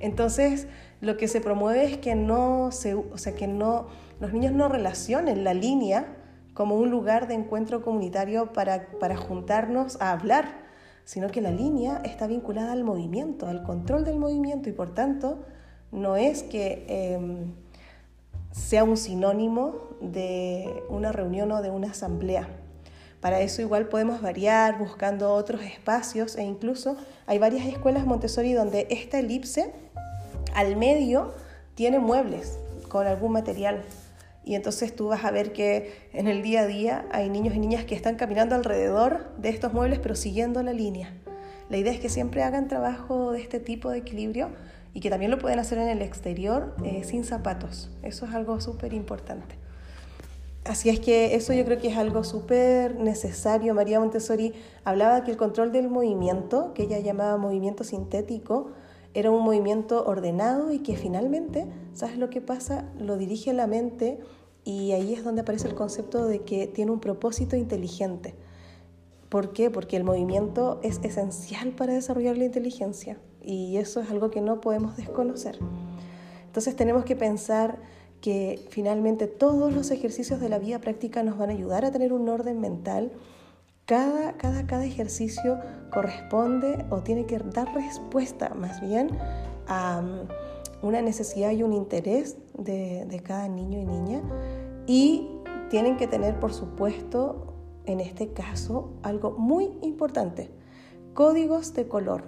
Entonces, 0.00 0.66
lo 1.00 1.16
que 1.16 1.28
se 1.28 1.40
promueve 1.40 1.84
es 1.84 1.98
que 1.98 2.14
no 2.14 2.66
o 2.66 2.72
sea, 2.72 3.34
que 3.34 3.46
no 3.46 3.88
los 4.18 4.32
niños 4.32 4.52
no 4.52 4.68
relacionen 4.68 5.44
la 5.44 5.54
línea 5.54 6.16
como 6.54 6.74
un 6.74 6.90
lugar 6.90 7.26
de 7.28 7.34
encuentro 7.34 7.82
comunitario 7.82 8.52
para, 8.52 8.88
para 8.98 9.16
juntarnos 9.16 10.00
a 10.00 10.10
hablar, 10.12 10.69
sino 11.04 11.28
que 11.28 11.40
la 11.40 11.50
línea 11.50 12.02
está 12.04 12.26
vinculada 12.26 12.72
al 12.72 12.84
movimiento, 12.84 13.46
al 13.46 13.62
control 13.62 14.04
del 14.04 14.18
movimiento 14.18 14.68
y 14.68 14.72
por 14.72 14.94
tanto 14.94 15.40
no 15.92 16.16
es 16.16 16.42
que 16.42 16.84
em, 16.88 17.52
sea 18.52 18.84
un 18.84 18.96
sinónimo 18.96 19.88
de 20.00 20.82
una 20.88 21.12
reunión 21.12 21.50
o 21.52 21.62
de 21.62 21.70
una 21.70 21.90
asamblea. 21.90 22.48
Para 23.20 23.40
eso 23.40 23.60
igual 23.60 23.88
podemos 23.88 24.22
variar 24.22 24.78
buscando 24.78 25.34
otros 25.34 25.62
espacios 25.62 26.36
e 26.36 26.42
incluso 26.42 26.96
hay 27.26 27.38
varias 27.38 27.66
escuelas 27.66 28.06
Montessori 28.06 28.54
donde 28.54 28.86
esta 28.90 29.18
elipse 29.18 29.72
al 30.54 30.76
medio 30.76 31.32
tiene 31.74 31.98
muebles 31.98 32.58
con 32.88 33.06
algún 33.06 33.32
material 33.32 33.82
Y 34.44 34.54
entonces 34.54 34.94
tú 34.94 35.08
vas 35.08 35.24
a 35.24 35.30
ver 35.30 35.52
que 35.52 35.92
en 36.12 36.26
el 36.26 36.42
día 36.42 36.62
a 36.62 36.66
día 36.66 37.06
hay 37.12 37.28
niños 37.28 37.54
y 37.54 37.58
niñas 37.58 37.84
que 37.84 37.94
están 37.94 38.16
caminando 38.16 38.54
alrededor 38.54 39.30
de 39.36 39.50
estos 39.50 39.72
muebles 39.72 39.98
pero 39.98 40.14
siguiendo 40.14 40.62
la 40.62 40.72
línea. 40.72 41.14
La 41.68 41.76
idea 41.76 41.92
es 41.92 42.00
que 42.00 42.08
siempre 42.08 42.42
hagan 42.42 42.66
trabajo 42.66 43.32
de 43.32 43.40
este 43.40 43.60
tipo 43.60 43.90
de 43.90 43.98
equilibrio 43.98 44.50
y 44.92 45.00
que 45.00 45.10
también 45.10 45.30
lo 45.30 45.38
pueden 45.38 45.58
hacer 45.58 45.78
en 45.78 45.88
el 45.88 46.02
exterior 46.02 46.74
eh, 46.84 47.04
sin 47.04 47.24
zapatos. 47.24 47.90
Eso 48.02 48.26
es 48.26 48.34
algo 48.34 48.60
súper 48.60 48.92
importante. 48.92 49.54
Así 50.64 50.90
es 50.90 51.00
que 51.00 51.34
eso 51.34 51.52
yo 51.52 51.64
creo 51.64 51.78
que 51.78 51.88
es 51.88 51.96
algo 51.96 52.22
súper 52.22 52.96
necesario. 52.96 53.74
María 53.74 53.98
Montessori 53.98 54.52
hablaba 54.84 55.24
que 55.24 55.30
el 55.30 55.36
control 55.36 55.72
del 55.72 55.88
movimiento, 55.88 56.74
que 56.74 56.82
ella 56.82 56.98
llamaba 56.98 57.36
movimiento 57.38 57.82
sintético, 57.82 58.72
era 59.14 59.30
un 59.30 59.42
movimiento 59.42 60.04
ordenado 60.06 60.72
y 60.72 60.80
que 60.80 60.96
finalmente, 60.96 61.66
¿sabes 61.94 62.18
lo 62.18 62.30
que 62.30 62.40
pasa? 62.40 62.84
Lo 62.98 63.16
dirige 63.16 63.52
la 63.52 63.66
mente 63.66 64.20
y 64.64 64.92
ahí 64.92 65.14
es 65.14 65.24
donde 65.24 65.42
aparece 65.42 65.68
el 65.68 65.74
concepto 65.74 66.26
de 66.26 66.42
que 66.42 66.66
tiene 66.66 66.90
un 66.92 67.00
propósito 67.00 67.56
inteligente. 67.56 68.34
¿Por 69.28 69.52
qué? 69.52 69.70
Porque 69.70 69.96
el 69.96 70.04
movimiento 70.04 70.80
es 70.82 71.00
esencial 71.02 71.70
para 71.70 71.94
desarrollar 71.94 72.36
la 72.36 72.44
inteligencia 72.44 73.18
y 73.42 73.76
eso 73.76 74.00
es 74.00 74.10
algo 74.10 74.30
que 74.30 74.40
no 74.40 74.60
podemos 74.60 74.96
desconocer. 74.96 75.58
Entonces 76.46 76.74
tenemos 76.76 77.04
que 77.04 77.16
pensar 77.16 77.78
que 78.20 78.66
finalmente 78.68 79.26
todos 79.26 79.72
los 79.72 79.90
ejercicios 79.90 80.40
de 80.40 80.48
la 80.48 80.58
vida 80.58 80.80
práctica 80.80 81.22
nos 81.22 81.38
van 81.38 81.50
a 81.50 81.52
ayudar 81.52 81.84
a 81.84 81.90
tener 81.90 82.12
un 82.12 82.28
orden 82.28 82.60
mental. 82.60 83.12
Cada, 83.90 84.34
cada, 84.34 84.68
cada 84.68 84.84
ejercicio 84.84 85.58
corresponde 85.92 86.84
o 86.90 87.00
tiene 87.02 87.26
que 87.26 87.40
dar 87.40 87.74
respuesta 87.74 88.54
más 88.54 88.80
bien 88.80 89.10
a 89.66 89.98
um, 89.98 90.88
una 90.88 91.02
necesidad 91.02 91.50
y 91.50 91.64
un 91.64 91.72
interés 91.72 92.36
de, 92.56 93.20
cada 93.24 93.48
niño 93.48 93.80
y 93.80 93.86
niña 93.86 94.22
y 94.86 95.28
tienen 95.70 95.96
que 95.96 96.06
tener, 96.06 96.38
por 96.38 96.52
supuesto, 96.52 97.52
en 97.84 97.98
este 97.98 98.32
caso, 98.32 98.92
algo 99.02 99.32
muy 99.32 99.72
importante, 99.82 100.52
códigos 101.12 101.74
de 101.74 101.88
color. 101.88 102.26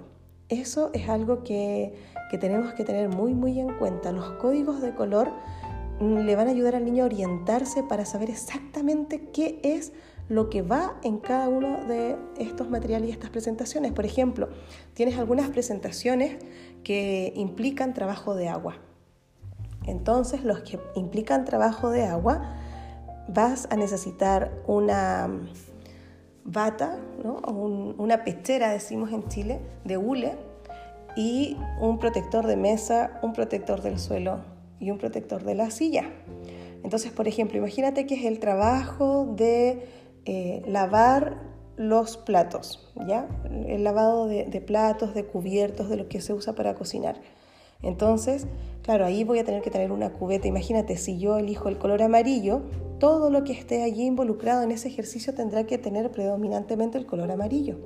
Eso 0.48 0.90
es 0.92 1.08
algo 1.08 1.44
que, 1.44 1.94
que 2.28 2.38
tenemos 2.38 2.74
que 2.74 2.82
tener 2.82 3.08
muy, 3.08 3.34
muy 3.34 3.60
en 3.60 3.72
cuenta. 3.78 4.10
Los 4.10 4.30
códigos 4.32 4.82
de 4.82 4.96
color 4.96 5.30
le 6.00 6.34
van 6.34 6.48
a 6.48 6.50
ayudar 6.50 6.74
al 6.74 6.84
niño 6.84 7.04
a 7.04 7.06
orientarse 7.06 7.84
para 7.84 8.04
saber 8.04 8.30
exactamente 8.30 9.28
qué 9.30 9.60
es 9.62 9.92
lo 10.32 10.48
que 10.48 10.62
va 10.62 10.94
en 11.02 11.18
cada 11.18 11.50
uno 11.50 11.84
de 11.84 12.16
estos 12.38 12.70
materiales 12.70 13.10
y 13.10 13.12
estas 13.12 13.28
presentaciones. 13.28 13.92
Por 13.92 14.06
ejemplo, 14.06 14.48
tienes 14.94 15.18
algunas 15.18 15.50
presentaciones 15.50 16.38
que 16.82 17.34
implican 17.36 17.92
trabajo 17.92 18.34
de 18.34 18.48
agua. 18.48 18.78
Entonces, 19.86 20.42
los 20.42 20.60
que 20.60 20.80
implican 20.94 21.44
trabajo 21.44 21.90
de 21.90 22.06
agua, 22.06 22.56
vas 23.28 23.68
a 23.70 23.76
necesitar 23.76 24.52
una 24.66 25.28
bata, 26.44 26.98
o 27.22 27.50
una 27.98 28.24
pechera, 28.24 28.70
decimos 28.70 29.12
en 29.12 29.28
Chile, 29.28 29.60
de 29.84 29.98
hule, 29.98 30.38
y 31.14 31.58
un 31.78 31.98
protector 31.98 32.46
de 32.46 32.56
mesa, 32.56 33.20
un 33.22 33.34
protector 33.34 33.82
del 33.82 33.98
suelo 33.98 34.40
y 34.80 34.90
un 34.90 34.96
protector 34.96 35.44
de 35.44 35.56
la 35.56 35.70
silla. 35.70 36.06
Entonces, 36.82 37.12
por 37.12 37.28
ejemplo, 37.28 37.58
imagínate 37.58 38.06
que 38.06 38.14
es 38.14 38.24
el 38.24 38.38
trabajo 38.40 39.26
de 39.36 39.86
eh, 40.24 40.62
lavar 40.66 41.40
los 41.76 42.16
platos, 42.16 42.92
¿ya? 43.06 43.28
El 43.66 43.82
lavado 43.84 44.26
de, 44.26 44.44
de, 44.44 44.60
platos, 44.60 45.14
de 45.14 45.24
cubiertos, 45.24 45.88
de 45.88 45.96
lo 45.96 46.08
que 46.08 46.20
se 46.20 46.32
usa 46.32 46.54
para 46.54 46.74
cocinar. 46.74 47.20
Entonces, 47.82 48.46
claro, 48.82 49.04
ahí 49.04 49.24
voy 49.24 49.40
a 49.40 49.44
tener 49.44 49.62
que 49.62 49.70
tener 49.70 49.90
una 49.90 50.10
cubeta. 50.10 50.46
Imagínate, 50.46 50.96
si 50.96 51.18
yo 51.18 51.38
elijo 51.38 51.68
el 51.68 51.78
color 51.78 52.02
amarillo, 52.02 52.62
todo 52.98 53.30
lo 53.30 53.42
que 53.42 53.52
esté 53.52 53.82
allí 53.82 54.04
involucrado 54.04 54.62
en 54.62 54.70
ese 54.70 54.88
ejercicio 54.88 55.34
tendrá 55.34 55.64
que 55.64 55.78
tener 55.78 56.10
predominantemente 56.12 56.98
el 56.98 57.06
color 57.06 57.32
amarillo. 57.32 57.78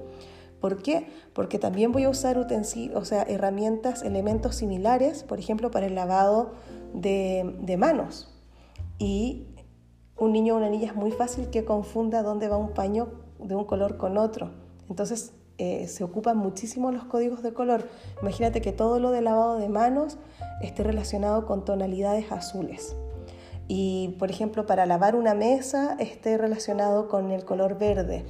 ¿Por 0.60 0.82
qué? 0.82 1.06
Porque 1.32 1.58
también 1.58 1.92
voy 1.92 2.04
a 2.04 2.10
usar 2.10 2.38
utensilios, 2.38 3.00
o 3.00 3.04
sea, 3.04 3.22
herramientas, 3.22 4.02
elementos 4.02 4.56
similares, 4.56 5.22
por 5.22 5.38
ejemplo, 5.38 5.70
para 5.70 5.86
el 5.86 5.94
lavado 5.94 6.52
de, 6.92 7.76
manos. 7.78 8.34
Y 8.98 9.46
un 10.18 10.32
niño 10.32 10.54
o 10.54 10.56
una 10.56 10.70
niña 10.70 10.86
es 10.86 10.94
muy 10.94 11.10
fácil 11.10 11.50
que 11.50 11.64
confunda 11.64 12.22
dónde 12.22 12.48
va 12.48 12.56
un 12.56 12.70
paño 12.70 13.08
de 13.38 13.54
un 13.54 13.64
color 13.64 13.96
con 13.96 14.16
otro. 14.18 14.50
Entonces 14.88 15.32
eh, 15.58 15.88
se 15.88 16.04
ocupan 16.04 16.36
muchísimo 16.36 16.90
los 16.90 17.04
códigos 17.04 17.42
de 17.42 17.52
color. 17.52 17.88
Imagínate 18.22 18.60
que 18.60 18.72
todo 18.72 18.98
lo 18.98 19.10
de 19.10 19.22
lavado 19.22 19.58
de 19.58 19.68
manos 19.68 20.18
esté 20.62 20.82
relacionado 20.82 21.46
con 21.46 21.64
tonalidades 21.64 22.32
azules. 22.32 22.96
Y 23.68 24.14
por 24.18 24.30
ejemplo, 24.30 24.64
para 24.64 24.86
lavar 24.86 25.16
una 25.16 25.34
mesa 25.34 25.96
esté 25.98 26.38
relacionado 26.38 27.08
con 27.08 27.30
el 27.30 27.44
color 27.44 27.78
verde 27.78 28.24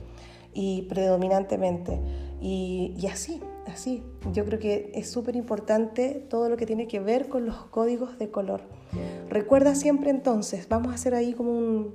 y 0.55 0.83
predominantemente. 0.83 2.01
y 2.41 3.07
así, 3.11 3.41
así. 3.67 4.03
Yo 4.33 4.45
creo 4.45 4.59
que 4.59 4.91
es 4.95 5.11
súper 5.11 5.37
importante 5.37 6.27
todo 6.29 6.49
lo 6.49 6.57
que 6.57 6.67
tiene 6.67 6.87
que 6.87 7.01
ver 7.01 7.29
con 7.29 7.47
los 7.47 7.57
códigos 7.67 8.19
de 8.19 8.31
color. 8.31 8.63
Recuerda 9.29 9.75
siempre 9.75 10.11
entonces, 10.11 10.69
vamos 10.69 10.93
a 10.93 10.95
hacer 10.95 11.15
ahí 11.15 11.33
como 11.33 11.95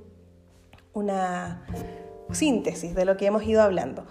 una 0.92 1.66
síntesis 2.30 2.94
de 2.94 3.04
lo 3.04 3.16
que 3.16 3.26
hemos 3.26 3.42
ido 3.44 3.62
hablando. 3.62 4.06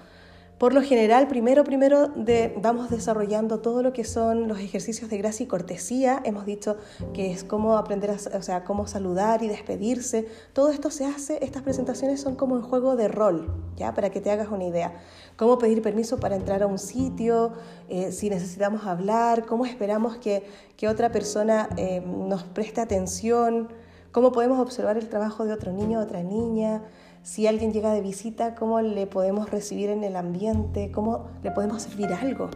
Por 0.61 0.75
lo 0.75 0.83
general, 0.83 1.27
primero, 1.27 1.63
primero 1.63 2.11
vamos 2.57 2.91
desarrollando 2.91 3.61
todo 3.61 3.81
lo 3.81 3.93
que 3.93 4.03
son 4.03 4.47
los 4.47 4.59
ejercicios 4.59 5.09
de 5.09 5.17
gracia 5.17 5.43
y 5.43 5.47
cortesía. 5.47 6.21
Hemos 6.23 6.45
dicho 6.45 6.77
que 7.15 7.31
es 7.31 7.43
cómo 7.43 7.79
aprender, 7.79 8.11
a, 8.11 8.37
o 8.37 8.43
sea, 8.43 8.63
cómo 8.63 8.85
saludar 8.85 9.41
y 9.41 9.47
despedirse. 9.47 10.27
Todo 10.53 10.69
esto 10.69 10.91
se 10.91 11.05
hace, 11.07 11.43
estas 11.43 11.63
presentaciones 11.63 12.21
son 12.21 12.35
como 12.35 12.53
un 12.53 12.61
juego 12.61 12.95
de 12.95 13.07
rol, 13.07 13.51
¿ya? 13.75 13.95
Para 13.95 14.11
que 14.11 14.21
te 14.21 14.29
hagas 14.29 14.49
una 14.49 14.65
idea. 14.65 14.93
Cómo 15.35 15.57
pedir 15.57 15.81
permiso 15.81 16.19
para 16.19 16.35
entrar 16.35 16.61
a 16.61 16.67
un 16.67 16.77
sitio, 16.77 17.53
eh, 17.89 18.11
si 18.11 18.29
necesitamos 18.29 18.85
hablar, 18.85 19.47
cómo 19.47 19.65
esperamos 19.65 20.17
que, 20.17 20.45
que 20.77 20.87
otra 20.87 21.11
persona 21.11 21.69
eh, 21.75 22.01
nos 22.01 22.43
preste 22.43 22.81
atención, 22.81 23.69
cómo 24.11 24.31
podemos 24.31 24.59
observar 24.59 24.95
el 24.99 25.09
trabajo 25.09 25.43
de 25.43 25.53
otro 25.53 25.71
niño 25.71 25.99
otra 25.99 26.21
niña 26.21 26.83
si 27.23 27.45
alguien 27.45 27.71
llega 27.71 27.93
de 27.93 28.01
visita, 28.01 28.55
cómo 28.55 28.81
le 28.81 29.05
podemos 29.05 29.51
recibir 29.51 29.89
en 29.89 30.03
el 30.03 30.15
ambiente, 30.15 30.91
cómo 30.91 31.27
le 31.43 31.51
podemos 31.51 31.83
servir 31.83 32.11
algo. 32.13 32.49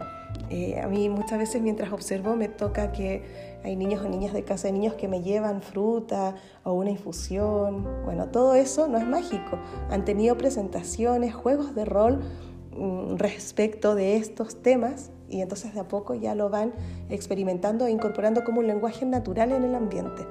Eh, 0.50 0.80
a 0.80 0.86
mí 0.86 1.08
muchas 1.08 1.38
veces 1.38 1.62
mientras 1.62 1.92
observo 1.92 2.36
me 2.36 2.48
toca 2.48 2.92
que 2.92 3.58
hay 3.64 3.76
niños 3.76 4.04
o 4.04 4.08
niñas 4.08 4.32
de 4.32 4.44
casa 4.44 4.68
de 4.68 4.72
niños 4.72 4.94
que 4.94 5.08
me 5.08 5.22
llevan 5.22 5.62
fruta 5.62 6.34
o 6.64 6.72
una 6.72 6.90
infusión. 6.90 7.86
Bueno, 8.04 8.28
todo 8.28 8.54
eso 8.54 8.88
no 8.88 8.98
es 8.98 9.06
mágico. 9.06 9.58
Han 9.90 10.04
tenido 10.04 10.36
presentaciones, 10.36 11.34
juegos 11.34 11.74
de 11.74 11.84
rol 11.84 12.20
mm, 12.76 13.16
respecto 13.16 13.94
de 13.94 14.16
estos 14.16 14.62
temas 14.62 15.10
y 15.28 15.40
entonces 15.40 15.74
de 15.74 15.80
a 15.80 15.88
poco 15.88 16.14
ya 16.14 16.34
lo 16.34 16.50
van 16.50 16.72
experimentando 17.08 17.86
e 17.86 17.90
incorporando 17.90 18.44
como 18.44 18.60
un 18.60 18.66
lenguaje 18.66 19.04
natural 19.04 19.52
en 19.52 19.64
el 19.64 19.74
ambiente. 19.74 20.26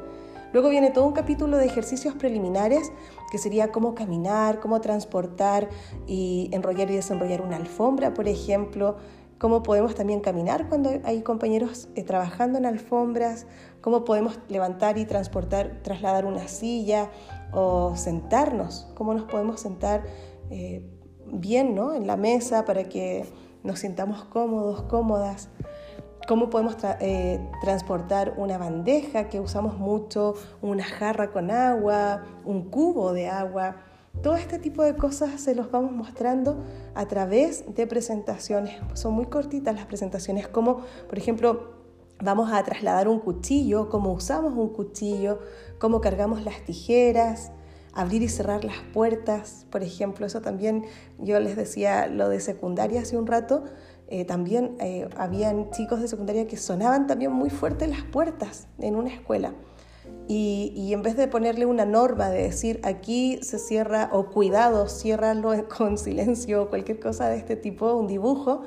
Luego 0.56 0.70
viene 0.70 0.90
todo 0.90 1.06
un 1.06 1.12
capítulo 1.12 1.58
de 1.58 1.66
ejercicios 1.66 2.16
preliminares, 2.16 2.94
que 3.30 3.38
sería 3.38 3.74
cómo 3.74 3.94
caminar, 3.94 4.62
cómo 4.62 4.80
transportar 4.80 5.68
y 6.08 6.48
enrollar 6.54 6.90
y 6.90 6.96
desenrollar 6.96 7.42
una 7.42 7.58
alfombra, 7.58 8.14
por 8.14 8.30
ejemplo, 8.30 8.96
cómo 9.38 9.64
podemos 9.64 9.96
también 9.96 10.22
caminar 10.22 10.70
cuando 10.70 10.92
hay 11.04 11.24
compañeros 11.24 11.90
eh, 11.96 12.04
trabajando 12.04 12.58
en 12.58 12.66
alfombras, 12.66 13.48
cómo 13.82 14.06
podemos 14.06 14.40
levantar 14.48 14.98
y 14.98 15.04
transportar, 15.04 15.82
trasladar 15.84 16.26
una 16.26 16.48
silla 16.48 17.12
o 17.52 17.98
sentarnos, 17.98 18.88
cómo 18.96 19.14
nos 19.14 19.24
podemos 19.24 19.60
sentar 19.60 20.06
eh, 20.52 20.90
bien 21.34 21.76
¿no? 21.76 21.94
en 21.94 22.08
la 22.08 22.16
mesa 22.16 22.64
para 22.64 22.86
que 22.86 23.26
nos 23.62 23.80
sintamos 23.80 24.24
cómodos, 24.24 24.84
cómodas 24.84 25.50
cómo 26.28 26.50
podemos 26.50 26.76
eh, 27.00 27.40
transportar 27.62 28.34
una 28.38 28.58
bandeja 28.58 29.30
que 29.30 29.40
usamos 29.40 29.78
mucho, 29.78 30.36
una 30.62 30.84
jarra 30.84 31.32
con 31.32 31.52
agua, 31.52 32.24
un 32.44 32.70
cubo 32.70 33.14
de 33.14 33.28
agua. 33.28 33.78
Todo 34.22 34.36
este 34.36 34.60
tipo 34.60 34.84
de 34.84 34.96
cosas 34.96 35.42
se 35.42 35.56
los 35.56 35.72
vamos 35.72 35.92
mostrando 35.92 36.64
a 36.94 37.06
través 37.06 37.76
de 37.76 37.86
presentaciones. 37.86 38.76
Son 38.94 39.14
muy 39.14 39.26
cortitas 39.26 39.76
las 39.76 39.86
presentaciones, 39.86 40.48
como 40.48 40.82
por 41.08 41.18
ejemplo 41.18 41.76
vamos 42.22 42.52
a 42.52 42.64
trasladar 42.64 43.08
un 43.08 43.20
cuchillo, 43.20 43.90
cómo 43.90 44.14
usamos 44.14 44.54
un 44.54 44.70
cuchillo, 44.70 45.40
cómo 45.80 46.00
cargamos 46.00 46.44
las 46.44 46.62
tijeras, 46.64 47.52
abrir 47.94 48.22
y 48.22 48.30
cerrar 48.30 48.64
las 48.64 48.78
puertas, 48.94 49.66
por 49.70 49.84
ejemplo. 49.84 50.26
Eso 50.26 50.42
también 50.42 50.86
yo 51.18 51.40
les 51.40 51.56
decía 51.56 52.08
lo 52.08 52.30
de 52.30 52.40
secundaria 52.40 53.02
hace 53.02 53.18
un 53.18 53.28
rato 53.28 53.64
eh, 54.08 54.26
también 54.26 54.76
eh, 54.80 55.10
habían 55.18 55.72
chicos 55.72 56.02
de 56.02 56.08
secundaria 56.08 56.48
que 56.48 56.58
sonaban 56.58 57.08
también 57.08 57.32
muy 57.32 57.50
fuerte 57.50 57.88
las 57.88 58.04
puertas 58.04 58.68
en 58.80 58.96
una 58.96 59.10
escuela. 59.10 59.54
Y, 60.28 60.92
en 60.92 61.04
vez 61.04 61.18
de 61.18 61.28
ponerle 61.28 61.66
una 61.66 61.86
norma 61.86 62.30
de 62.30 62.44
decir 62.44 62.80
aquí 62.84 63.40
se 63.44 63.60
cierra 63.60 64.10
o 64.12 64.28
cuidado, 64.28 64.88
ciérralo 64.88 65.52
con 65.78 65.98
silencio 65.98 66.64
o 66.64 66.70
cualquier 66.70 67.00
cosa 67.00 67.30
de 67.30 67.38
este 67.38 67.56
tipo, 67.56 67.94
un 67.94 68.08
dibujo, 68.08 68.64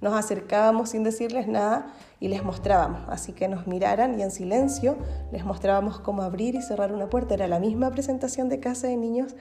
nos 0.00 0.14
acercábamos 0.14 0.90
sin 0.90 1.02
decirles 1.02 1.48
nada 1.48 1.92
y 2.20 2.28
les 2.28 2.44
mostrábamos, 2.44 3.08
así 3.08 3.32
que 3.32 3.48
nos 3.48 3.66
miraran 3.66 4.18
y 4.18 4.22
en 4.22 4.30
silencio 4.30 4.96
les 5.32 5.44
mostrábamos 5.44 5.98
cómo 5.98 6.22
abrir 6.22 6.54
y 6.54 6.62
cerrar 6.62 6.92
una 6.92 7.10
puerta. 7.10 7.34
Era 7.34 7.48
la 7.48 7.58
misma 7.58 7.90
presentación 7.90 8.48
de 8.48 8.60
casa 8.60 8.86
de 8.86 8.96
niños 8.96 9.34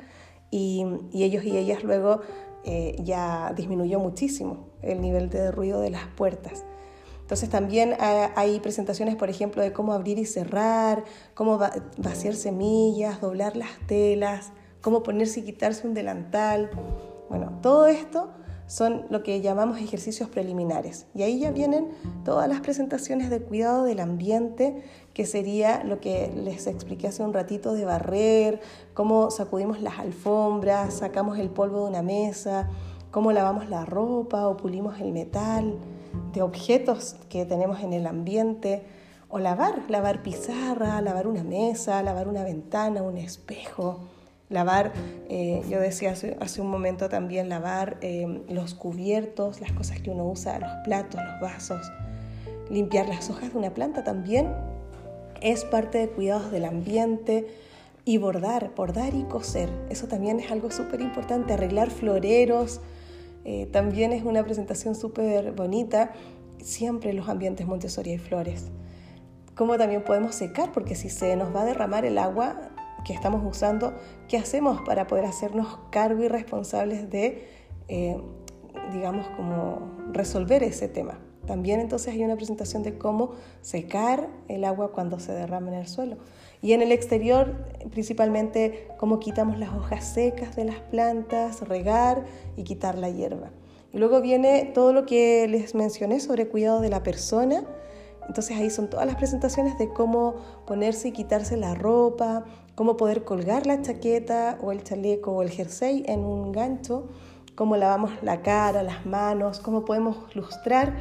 y, 0.50 0.86
ellos 1.14 1.44
y 1.44 1.58
ellas 1.58 1.84
luego 1.84 2.22
eh, 2.70 2.98
ya 3.02 3.54
disminuyó 3.56 3.98
muchísimo 3.98 4.68
el 4.82 5.00
nivel 5.00 5.30
de 5.30 5.52
ruido 5.52 5.80
de 5.80 5.90
las 5.90 6.06
puertas. 6.18 6.66
Entonces 7.22 7.50
también 7.50 7.96
hay 8.00 8.60
presentaciones, 8.60 9.16
por 9.16 9.30
ejemplo, 9.30 9.62
de 9.62 9.72
cómo 9.72 9.94
abrir 9.94 10.20
y 10.20 10.26
cerrar, 10.26 11.06
cómo 11.34 11.58
vaciar 11.98 12.36
semillas, 12.36 13.22
doblar 13.22 13.56
las 13.56 13.70
telas, 13.88 14.52
cómo 14.82 15.02
ponerse 15.02 15.40
y 15.40 15.44
quitarse 15.44 15.88
un 15.88 15.94
delantal. 15.94 16.70
Bueno, 17.30 17.60
todo 17.62 17.88
esto 17.88 18.32
son 18.68 19.06
lo 19.10 19.24
que 19.24 19.42
llamamos 19.42 19.80
ejercicios 19.80 20.30
preliminares. 20.30 21.08
Y 21.16 21.24
ahí 21.24 21.40
ya 21.40 21.52
vienen 21.52 21.90
todas 22.24 22.48
las 22.50 22.60
presentaciones 22.60 23.30
de 23.30 23.42
cuidado 23.42 23.86
del 23.86 24.02
ambiente, 24.02 24.84
que 25.14 25.26
sería 25.26 25.84
lo 25.84 26.00
que 26.00 26.32
les 26.36 26.68
expliqué 26.68 27.08
hace 27.08 27.24
un 27.24 27.34
ratito 27.34 27.74
de 27.74 27.86
barrer, 27.86 28.60
cómo 28.94 29.32
sacudimos 29.32 29.82
las 29.82 30.00
alfombras, 30.00 30.96
sacamos 30.96 31.40
el 31.40 31.50
polvo 31.50 31.86
de 31.86 31.90
una 31.90 32.04
mesa, 32.04 32.70
cómo 33.10 33.32
lavamos 33.32 33.70
la 33.70 33.86
ropa 33.86 34.48
o 34.48 34.58
pulimos 34.58 35.00
el 35.00 35.14
metal, 35.14 35.76
de 36.34 36.42
objetos 36.42 37.16
que 37.30 37.46
tenemos 37.46 37.80
en 37.80 37.94
el 37.94 38.06
ambiente, 38.06 38.84
o 39.30 39.40
lavar, 39.40 39.84
lavar 39.90 40.24
pizarra, 40.24 41.02
lavar 41.02 41.28
una 41.28 41.44
mesa, 41.44 42.02
lavar 42.04 42.28
una 42.28 42.44
ventana, 42.44 43.02
un 43.02 43.18
espejo 43.18 44.00
Lavar, 44.50 44.94
eh, 45.28 45.62
yo 45.70 45.82
decía 45.82 46.12
hace, 46.12 46.62
un 46.62 46.70
momento 46.70 47.10
también, 47.10 47.50
lavar 47.50 47.98
eh, 48.02 48.44
los 48.48 48.76
cubiertos, 48.76 49.60
las 49.60 49.74
cosas 49.74 50.00
que 50.00 50.10
uno 50.10 50.26
usa, 50.26 50.58
los 50.60 50.72
platos, 50.86 51.20
los 51.22 51.42
vasos. 51.42 51.92
Limpiar 52.70 53.10
las 53.10 53.30
hojas 53.30 53.52
de 53.52 53.60
una 53.60 53.74
planta 53.74 54.06
también 54.06 54.54
es 55.42 55.66
parte 55.66 55.98
de 55.98 56.10
cuidados 56.10 56.52
del 56.52 56.66
ambiente. 56.66 57.48
Y 58.06 58.20
bordar, 58.20 58.72
bordar 58.74 59.14
y 59.14 59.24
coser, 59.24 59.70
eso 59.90 60.08
también 60.08 60.40
es 60.40 60.50
algo 60.50 60.72
súper 60.72 61.02
importante. 61.02 61.52
Arreglar 61.52 61.90
floreros, 61.90 62.80
eh, 63.44 63.66
también 63.66 64.14
es 64.14 64.24
una 64.24 64.46
presentación 64.46 64.96
súper 64.96 65.52
bonita. 65.52 66.14
Siempre 66.64 67.12
los 67.12 67.28
ambientes 67.28 67.68
Montessori 67.68 68.12
hay 68.12 68.18
flores. 68.18 68.68
Como 69.56 69.78
también 69.78 70.06
podemos 70.06 70.36
secar, 70.36 70.72
porque 70.72 70.96
si 70.96 71.10
se 71.10 71.36
nos 71.36 71.54
va 71.54 71.64
a 71.64 71.66
derramar 71.66 72.06
el 72.06 72.18
agua, 72.18 72.70
que 73.08 73.14
estamos 73.14 73.42
usando, 73.46 73.94
qué 74.28 74.38
hacemos 74.38 74.82
para 74.82 75.08
poder 75.08 75.24
hacernos 75.24 75.80
cargo 75.92 76.24
y 76.24 76.28
responsables 76.28 77.10
de, 77.10 77.48
eh, 77.88 78.22
digamos, 78.92 79.26
como 79.30 79.96
resolver 80.12 80.62
ese 80.62 80.90
tema. 80.90 81.18
También 81.46 81.80
entonces 81.80 82.14
hay 82.14 82.22
una 82.26 82.36
presentación 82.36 82.84
de 82.84 82.98
cómo 82.98 83.32
secar 83.62 84.28
el 84.50 84.66
agua 84.66 84.92
cuando 84.92 85.22
se 85.22 85.32
derrama 85.32 85.70
en 85.70 85.76
el 85.76 85.88
suelo. 85.88 86.18
Y 86.62 86.74
en 86.74 86.82
el 86.82 86.92
exterior, 86.92 87.56
principalmente, 87.92 88.90
cómo 88.98 89.20
quitamos 89.20 89.58
las 89.58 89.70
hojas 89.70 90.04
secas 90.04 90.58
de 90.58 90.66
las 90.66 90.80
plantas, 90.80 91.62
regar 91.62 92.26
y 92.58 92.64
quitar 92.64 92.98
la 92.98 93.10
hierba. 93.10 93.52
Y 93.94 94.00
luego 94.00 94.20
viene 94.20 94.70
todo 94.74 94.92
lo 94.92 95.06
que 95.06 95.48
les 95.48 95.76
mencioné 95.76 96.20
sobre 96.20 96.50
cuidado 96.50 96.82
de 96.82 96.90
la 96.90 97.04
persona, 97.04 97.64
entonces 98.28 98.58
ahí 98.58 98.70
son 98.70 98.90
todas 98.90 99.06
las 99.06 99.16
presentaciones 99.16 99.78
de 99.78 99.88
cómo 99.88 100.36
ponerse 100.66 101.08
y 101.08 101.12
quitarse 101.14 101.56
la 101.56 101.76
ropa, 101.76 102.44
cómo 102.78 102.96
poder 102.96 103.24
colgar 103.24 103.66
la 103.66 103.82
chaqueta 103.82 104.60
o 104.62 104.72
el 104.72 104.84
chaleco 104.84 105.32
o 105.32 105.42
el 105.42 105.50
jersey 105.50 106.04
en 106.06 106.20
un 106.20 106.52
gancho, 106.52 107.08
cómo 107.56 107.76
lavamos 107.76 108.12
la 108.22 108.44
cara, 108.44 108.84
las 108.84 109.04
manos, 109.04 109.60
cómo 109.60 109.84
podemos 109.84 110.36
lustrar 110.36 110.96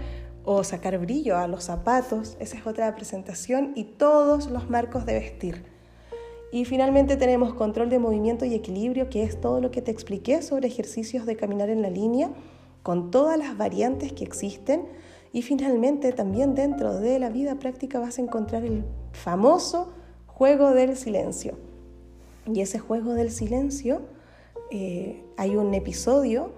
o 0.46 0.64
sacar 0.64 0.96
brillo 0.98 1.36
a 1.36 1.46
los 1.46 1.64
zapatos. 1.64 2.38
Esa 2.40 2.56
es 2.56 2.66
otra 2.66 2.94
presentación 2.96 3.72
y 3.74 3.84
todos 3.84 4.46
los 4.50 4.70
marcos 4.70 5.04
de 5.04 5.20
vestir. 5.20 5.66
Y 6.50 6.64
finalmente 6.64 7.18
tenemos 7.18 7.52
control 7.52 7.90
de 7.90 7.98
movimiento 7.98 8.46
y 8.46 8.54
equilibrio, 8.54 9.10
que 9.10 9.22
es 9.22 9.38
todo 9.38 9.60
lo 9.60 9.70
que 9.70 9.82
te 9.82 9.90
expliqué 9.90 10.40
sobre 10.40 10.68
ejercicios 10.68 11.26
de 11.26 11.36
caminar 11.36 11.68
en 11.68 11.82
la 11.82 11.90
línea, 11.90 12.30
con 12.82 13.10
todas 13.10 13.36
las 13.36 13.58
variantes 13.58 14.14
que 14.14 14.24
existen 14.24 14.88
y 15.30 15.42
finalmente 15.42 16.12
también 16.12 16.54
dentro 16.54 16.94
de 16.94 17.18
la 17.18 17.28
vida 17.28 17.56
práctica 17.56 18.00
vas 18.00 18.18
a 18.18 18.22
encontrar 18.22 18.64
el 18.64 18.86
famoso 19.12 19.92
juego 20.26 20.70
del 20.70 20.96
silencio. 20.96 21.65
Y 22.52 22.60
ese 22.60 22.78
juego 22.78 23.14
del 23.14 23.30
silencio, 23.30 24.02
eh, 24.70 25.24
hay 25.36 25.56
un 25.56 25.74
episodio 25.74 26.52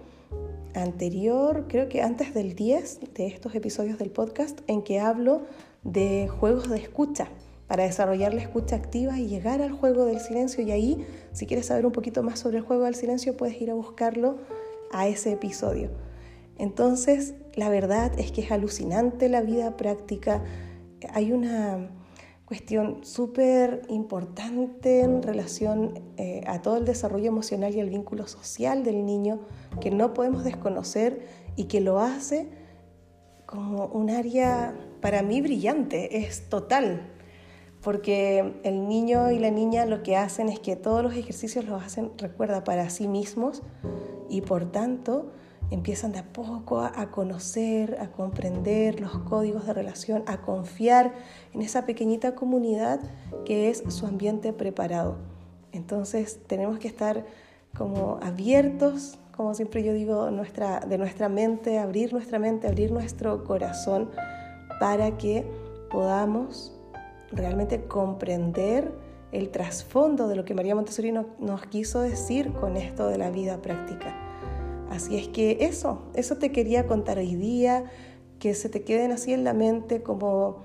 anterior, 0.74 1.66
creo 1.68 1.88
que 1.88 2.03
antes 2.03 2.35
del 2.35 2.55
10 2.55 3.14
de 3.14 3.27
estos 3.27 3.55
episodios 3.55 3.98
del 3.98 4.11
podcast, 4.11 4.61
en 4.66 4.83
que 4.83 5.01
hablo 5.01 5.42
de 5.83 6.29
juegos 6.29 6.68
de 6.68 6.79
escucha 6.79 7.29
para 7.66 7.85
desarrollar 7.85 8.35
la 8.35 8.42
escucha 8.42 8.77
activa 8.77 9.18
y 9.18 9.29
llegar 9.29 9.61
al 9.62 9.72
juego 9.72 10.05
del 10.07 10.20
silencio. 10.20 10.64
Y 10.64 10.72
ahí, 10.72 11.07
si 11.33 11.46
quieres 11.46 11.66
saber 11.66 11.87
un 11.87 11.92
poquito 11.92 12.22
más 12.22 12.38
sobre 12.38 12.59
el 12.59 12.64
juego 12.64 12.85
del 12.85 12.94
silencio, 12.94 13.37
puedes 13.37 13.61
ir 13.61 13.70
a 13.70 13.74
buscarlo 13.74 14.38
a 14.90 15.07
ese 15.07 15.33
episodio. 15.33 15.90
Entonces, 16.57 17.35
la 17.55 17.68
verdad 17.68 18.12
es 18.18 18.33
que 18.33 18.40
es 18.40 18.51
alucinante 18.51 19.29
la 19.29 19.42
vida 19.42 19.77
práctica. 19.77 20.42
Hay 21.12 21.33
una 21.33 21.90
cuestión 22.48 23.04
súper 23.04 23.82
importante 23.90 25.02
en 25.02 25.22
relación 25.22 26.00
eh, 26.16 26.40
a 26.46 26.62
todo 26.62 26.78
el 26.78 26.87
desarrollo 26.87 27.26
emocional 27.26 27.74
y 27.74 27.80
el 27.80 27.90
vínculo 27.90 28.26
social 28.26 28.84
del 28.84 29.04
niño 29.04 29.40
que 29.82 29.90
no 29.90 30.14
podemos 30.14 30.44
desconocer 30.44 31.26
y 31.56 31.64
que 31.64 31.82
lo 31.82 32.00
hace 32.00 32.48
como 33.44 33.84
un 33.88 34.08
área 34.08 34.74
para 35.02 35.20
mí 35.20 35.42
brillante, 35.42 36.24
es 36.24 36.48
total, 36.48 37.12
porque 37.82 38.54
el 38.62 38.88
niño 38.88 39.30
y 39.30 39.38
la 39.38 39.50
niña 39.50 39.84
lo 39.84 40.02
que 40.02 40.16
hacen 40.16 40.48
es 40.48 40.58
que 40.58 40.74
todos 40.74 41.02
los 41.02 41.12
ejercicios 41.12 41.66
los 41.66 41.82
hacen, 41.82 42.12
recuerda, 42.16 42.64
para 42.64 42.88
sí 42.88 43.08
mismos 43.08 43.62
y 44.30 44.40
por 44.40 44.72
tanto 44.72 45.32
empiezan 45.70 46.12
de 46.12 46.20
a 46.20 46.33
poco 46.33 46.81
a, 46.81 47.11
conocer, 47.11 47.98
a 48.00 48.11
comprender 48.11 49.00
los 49.00 49.18
códigos 49.18 49.66
de 49.66 49.74
relación, 49.74 50.22
a 50.26 50.38
confiar 50.38 51.12
en 51.52 51.62
esa 51.62 51.85
pequeñita 51.85 52.35
comunidad 52.35 53.00
que 53.44 53.68
es 53.68 53.83
su 53.88 54.07
ambiente 54.07 54.52
preparado. 54.52 55.16
Entonces 55.72 56.40
tenemos 56.46 56.78
que 56.78 56.88
estar 56.88 57.26
como 57.76 58.18
abiertos, 58.22 59.18
como 59.37 59.54
siempre 59.54 59.85
yo 59.85 59.92
digo, 59.92 60.31
nuestra, 60.31 60.81
de 60.81 60.98
nuestra 60.98 61.28
mente, 61.28 61.78
abrir 61.78 62.12
nuestra 62.12 62.38
mente, 62.38 62.66
abrir 62.66 62.90
nuestro 62.90 63.44
corazón 63.44 64.11
para 64.81 65.16
que 65.18 65.44
podamos 65.90 66.72
realmente 67.31 67.85
comprender 67.85 68.90
el 69.33 69.50
trasfondo 69.50 70.28
de 70.28 70.37
lo 70.37 70.44
que 70.46 70.54
María 70.54 70.74
Montessori 70.74 71.12
nos 71.12 71.66
quiso 71.66 72.00
decir 72.00 72.52
con 72.54 72.78
esto 72.78 73.09
de 73.09 73.18
la 73.18 73.31
vida 73.31 73.61
práctica. 73.61 74.28
Así 74.90 75.16
es 75.16 75.29
que 75.29 75.59
eso, 75.61 76.03
eso 76.14 76.37
te 76.37 76.51
quería 76.51 76.87
contar 76.87 77.18
hoy 77.18 77.35
día, 77.35 77.85
que 78.38 78.55
se 78.55 78.68
te 78.68 78.83
queden 78.83 79.12
así 79.12 79.33
en 79.33 79.44
la 79.44 79.53
mente 79.53 80.03
como 80.03 80.62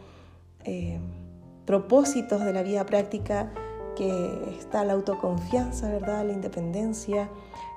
eh, 0.63 0.99
propósitos 1.65 2.43
de 2.43 2.53
la 2.53 2.63
vida 2.63 2.85
práctica, 2.85 3.51
que 3.95 4.55
está 4.57 4.83
la 4.85 4.93
autoconfianza, 4.93 5.89
¿verdad? 5.89 6.25
La 6.25 6.33
independencia, 6.33 7.29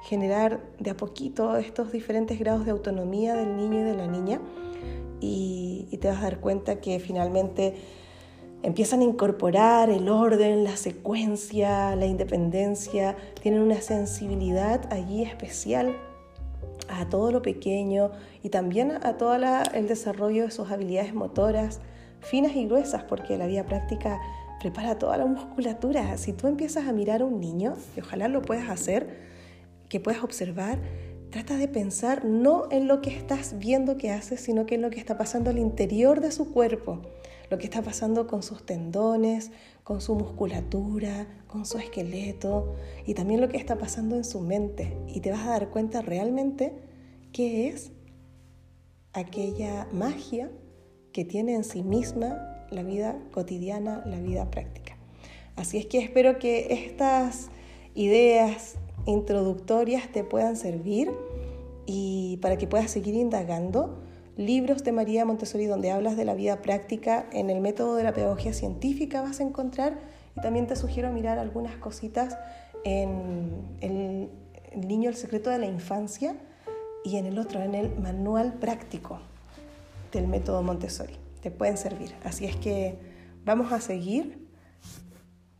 generar 0.04 0.60
de 0.78 0.90
a 0.90 0.96
poquito 0.96 1.56
estos 1.56 1.92
diferentes 1.92 2.38
grados 2.38 2.64
de 2.64 2.70
autonomía 2.70 3.34
del 3.34 3.56
niño 3.56 3.80
y 3.80 3.82
de 3.82 3.94
la 3.94 4.06
niña 4.06 4.40
y, 5.20 5.88
y 5.90 5.98
te 5.98 6.08
vas 6.08 6.18
a 6.18 6.22
dar 6.22 6.40
cuenta 6.40 6.80
que 6.80 7.00
finalmente 7.00 7.74
empiezan 8.62 9.00
a 9.00 9.04
incorporar 9.04 9.90
el 9.90 10.08
orden, 10.08 10.64
la 10.64 10.76
secuencia, 10.76 11.94
la 11.96 12.06
independencia, 12.06 13.16
tienen 13.42 13.60
una 13.60 13.80
sensibilidad 13.80 14.90
allí 14.92 15.22
especial 15.22 15.96
a 16.88 17.08
todo 17.08 17.30
lo 17.32 17.42
pequeño 17.42 18.10
y 18.42 18.50
también 18.50 18.92
a 18.92 19.16
todo 19.16 19.34
el 19.34 19.88
desarrollo 19.88 20.44
de 20.44 20.50
sus 20.50 20.70
habilidades 20.70 21.14
motoras 21.14 21.80
finas 22.20 22.56
y 22.56 22.66
gruesas, 22.66 23.04
porque 23.04 23.38
la 23.38 23.46
vida 23.46 23.64
práctica 23.64 24.20
prepara 24.60 24.98
toda 24.98 25.16
la 25.16 25.26
musculatura. 25.26 26.16
Si 26.16 26.32
tú 26.32 26.48
empiezas 26.48 26.86
a 26.86 26.92
mirar 26.92 27.22
a 27.22 27.24
un 27.24 27.40
niño, 27.40 27.74
y 27.96 28.00
ojalá 28.00 28.28
lo 28.28 28.42
puedas 28.42 28.68
hacer, 28.68 29.26
que 29.88 30.00
puedas 30.00 30.24
observar, 30.24 30.80
trata 31.30 31.56
de 31.56 31.68
pensar 31.68 32.24
no 32.24 32.64
en 32.70 32.88
lo 32.88 33.00
que 33.00 33.10
estás 33.10 33.58
viendo 33.58 33.96
que 33.96 34.10
hace, 34.10 34.36
sino 34.36 34.66
que 34.66 34.76
en 34.76 34.82
lo 34.82 34.90
que 34.90 34.98
está 34.98 35.16
pasando 35.16 35.50
al 35.50 35.58
interior 35.58 36.20
de 36.20 36.32
su 36.32 36.52
cuerpo, 36.52 37.02
lo 37.50 37.58
que 37.58 37.64
está 37.64 37.82
pasando 37.82 38.26
con 38.26 38.42
sus 38.42 38.66
tendones, 38.66 39.52
con 39.84 40.00
su 40.00 40.16
musculatura, 40.16 41.26
su 41.64 41.78
esqueleto 41.78 42.74
y 43.06 43.14
también 43.14 43.40
lo 43.40 43.48
que 43.48 43.56
está 43.56 43.78
pasando 43.78 44.16
en 44.16 44.24
su 44.24 44.40
mente. 44.40 44.96
Y 45.08 45.20
te 45.20 45.30
vas 45.30 45.46
a 45.46 45.50
dar 45.50 45.70
cuenta 45.70 46.02
realmente 46.02 46.74
qué 47.32 47.68
es 47.68 47.92
aquella 49.12 49.88
magia 49.92 50.50
que 51.12 51.24
tiene 51.24 51.54
en 51.54 51.64
sí 51.64 51.82
misma 51.82 52.66
la 52.70 52.82
vida 52.82 53.18
cotidiana, 53.32 54.02
la 54.06 54.20
vida 54.20 54.50
práctica. 54.50 54.96
Así 55.56 55.78
es 55.78 55.86
que 55.86 55.98
espero 55.98 56.38
que 56.38 56.66
estas 56.70 57.48
ideas 57.94 58.76
introductorias 59.06 60.12
te 60.12 60.24
puedan 60.24 60.56
servir 60.56 61.10
y 61.86 62.38
para 62.42 62.58
que 62.58 62.66
puedas 62.66 62.90
seguir 62.90 63.14
indagando 63.14 64.02
libros 64.36 64.84
de 64.84 64.92
María 64.92 65.24
Montessori 65.24 65.64
donde 65.64 65.90
hablas 65.90 66.16
de 66.16 66.26
la 66.26 66.34
vida 66.34 66.60
práctica 66.60 67.26
en 67.32 67.48
el 67.48 67.60
método 67.60 67.94
de 67.94 68.02
la 68.02 68.12
pedagogía 68.12 68.52
científica 68.52 69.22
vas 69.22 69.40
a 69.40 69.44
encontrar 69.44 69.98
y 70.36 70.40
también 70.40 70.66
te 70.66 70.76
sugiero 70.76 71.10
mirar 71.12 71.38
algunas 71.38 71.76
cositas 71.76 72.36
en 72.84 73.76
el, 73.80 74.30
niño 74.76 75.08
el 75.08 75.16
secreto 75.16 75.50
de 75.50 75.58
la 75.58 75.66
infancia 75.66 76.36
y 77.04 77.16
en 77.16 77.26
el 77.26 77.38
otro, 77.38 77.62
en 77.62 77.74
el 77.74 77.98
manual 77.98 78.54
práctico 78.54 79.18
del 80.12 80.28
método 80.28 80.62
Montessori. 80.62 81.14
Te 81.40 81.50
pueden 81.50 81.76
servir. 81.76 82.14
Así 82.24 82.44
es 82.44 82.56
que 82.56 82.98
vamos 83.44 83.72
a 83.72 83.80
seguir 83.80 84.46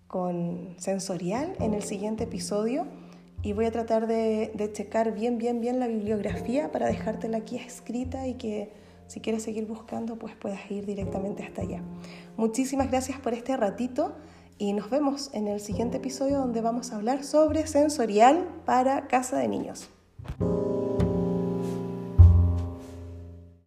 con 0.06 0.74
sensorial 0.78 1.54
en 1.60 1.74
el 1.74 1.82
siguiente 1.82 2.24
episodio 2.24 2.86
y 3.42 3.52
voy 3.52 3.66
a 3.66 3.72
tratar 3.72 4.06
de, 4.06 4.52
de, 4.54 4.72
checar 4.72 5.14
bien, 5.14 5.38
bien, 5.38 5.60
bien 5.60 5.80
la 5.80 5.86
bibliografía 5.86 6.70
para 6.70 6.86
dejártela 6.86 7.38
aquí 7.38 7.56
escrita 7.56 8.26
y 8.26 8.34
que 8.34 8.72
si 9.06 9.20
quieres 9.20 9.42
seguir 9.42 9.66
buscando 9.66 10.16
pues 10.16 10.34
puedas 10.34 10.70
ir 10.70 10.84
directamente 10.84 11.42
hasta 11.44 11.62
allá. 11.62 11.82
Muchísimas 12.36 12.90
gracias 12.90 13.18
por 13.20 13.34
este 13.34 13.56
ratito 13.56 14.14
y 14.58 14.72
nos 14.72 14.90
vemos 14.90 15.30
en 15.32 15.48
el 15.48 15.60
siguiente 15.60 15.98
episodio 15.98 16.38
donde 16.38 16.60
vamos 16.60 16.92
a 16.92 16.96
hablar 16.96 17.24
sobre 17.24 17.66
sensorial 17.66 18.48
para 18.64 19.06
casa 19.06 19.36
de 19.38 19.48
niños. 19.48 19.88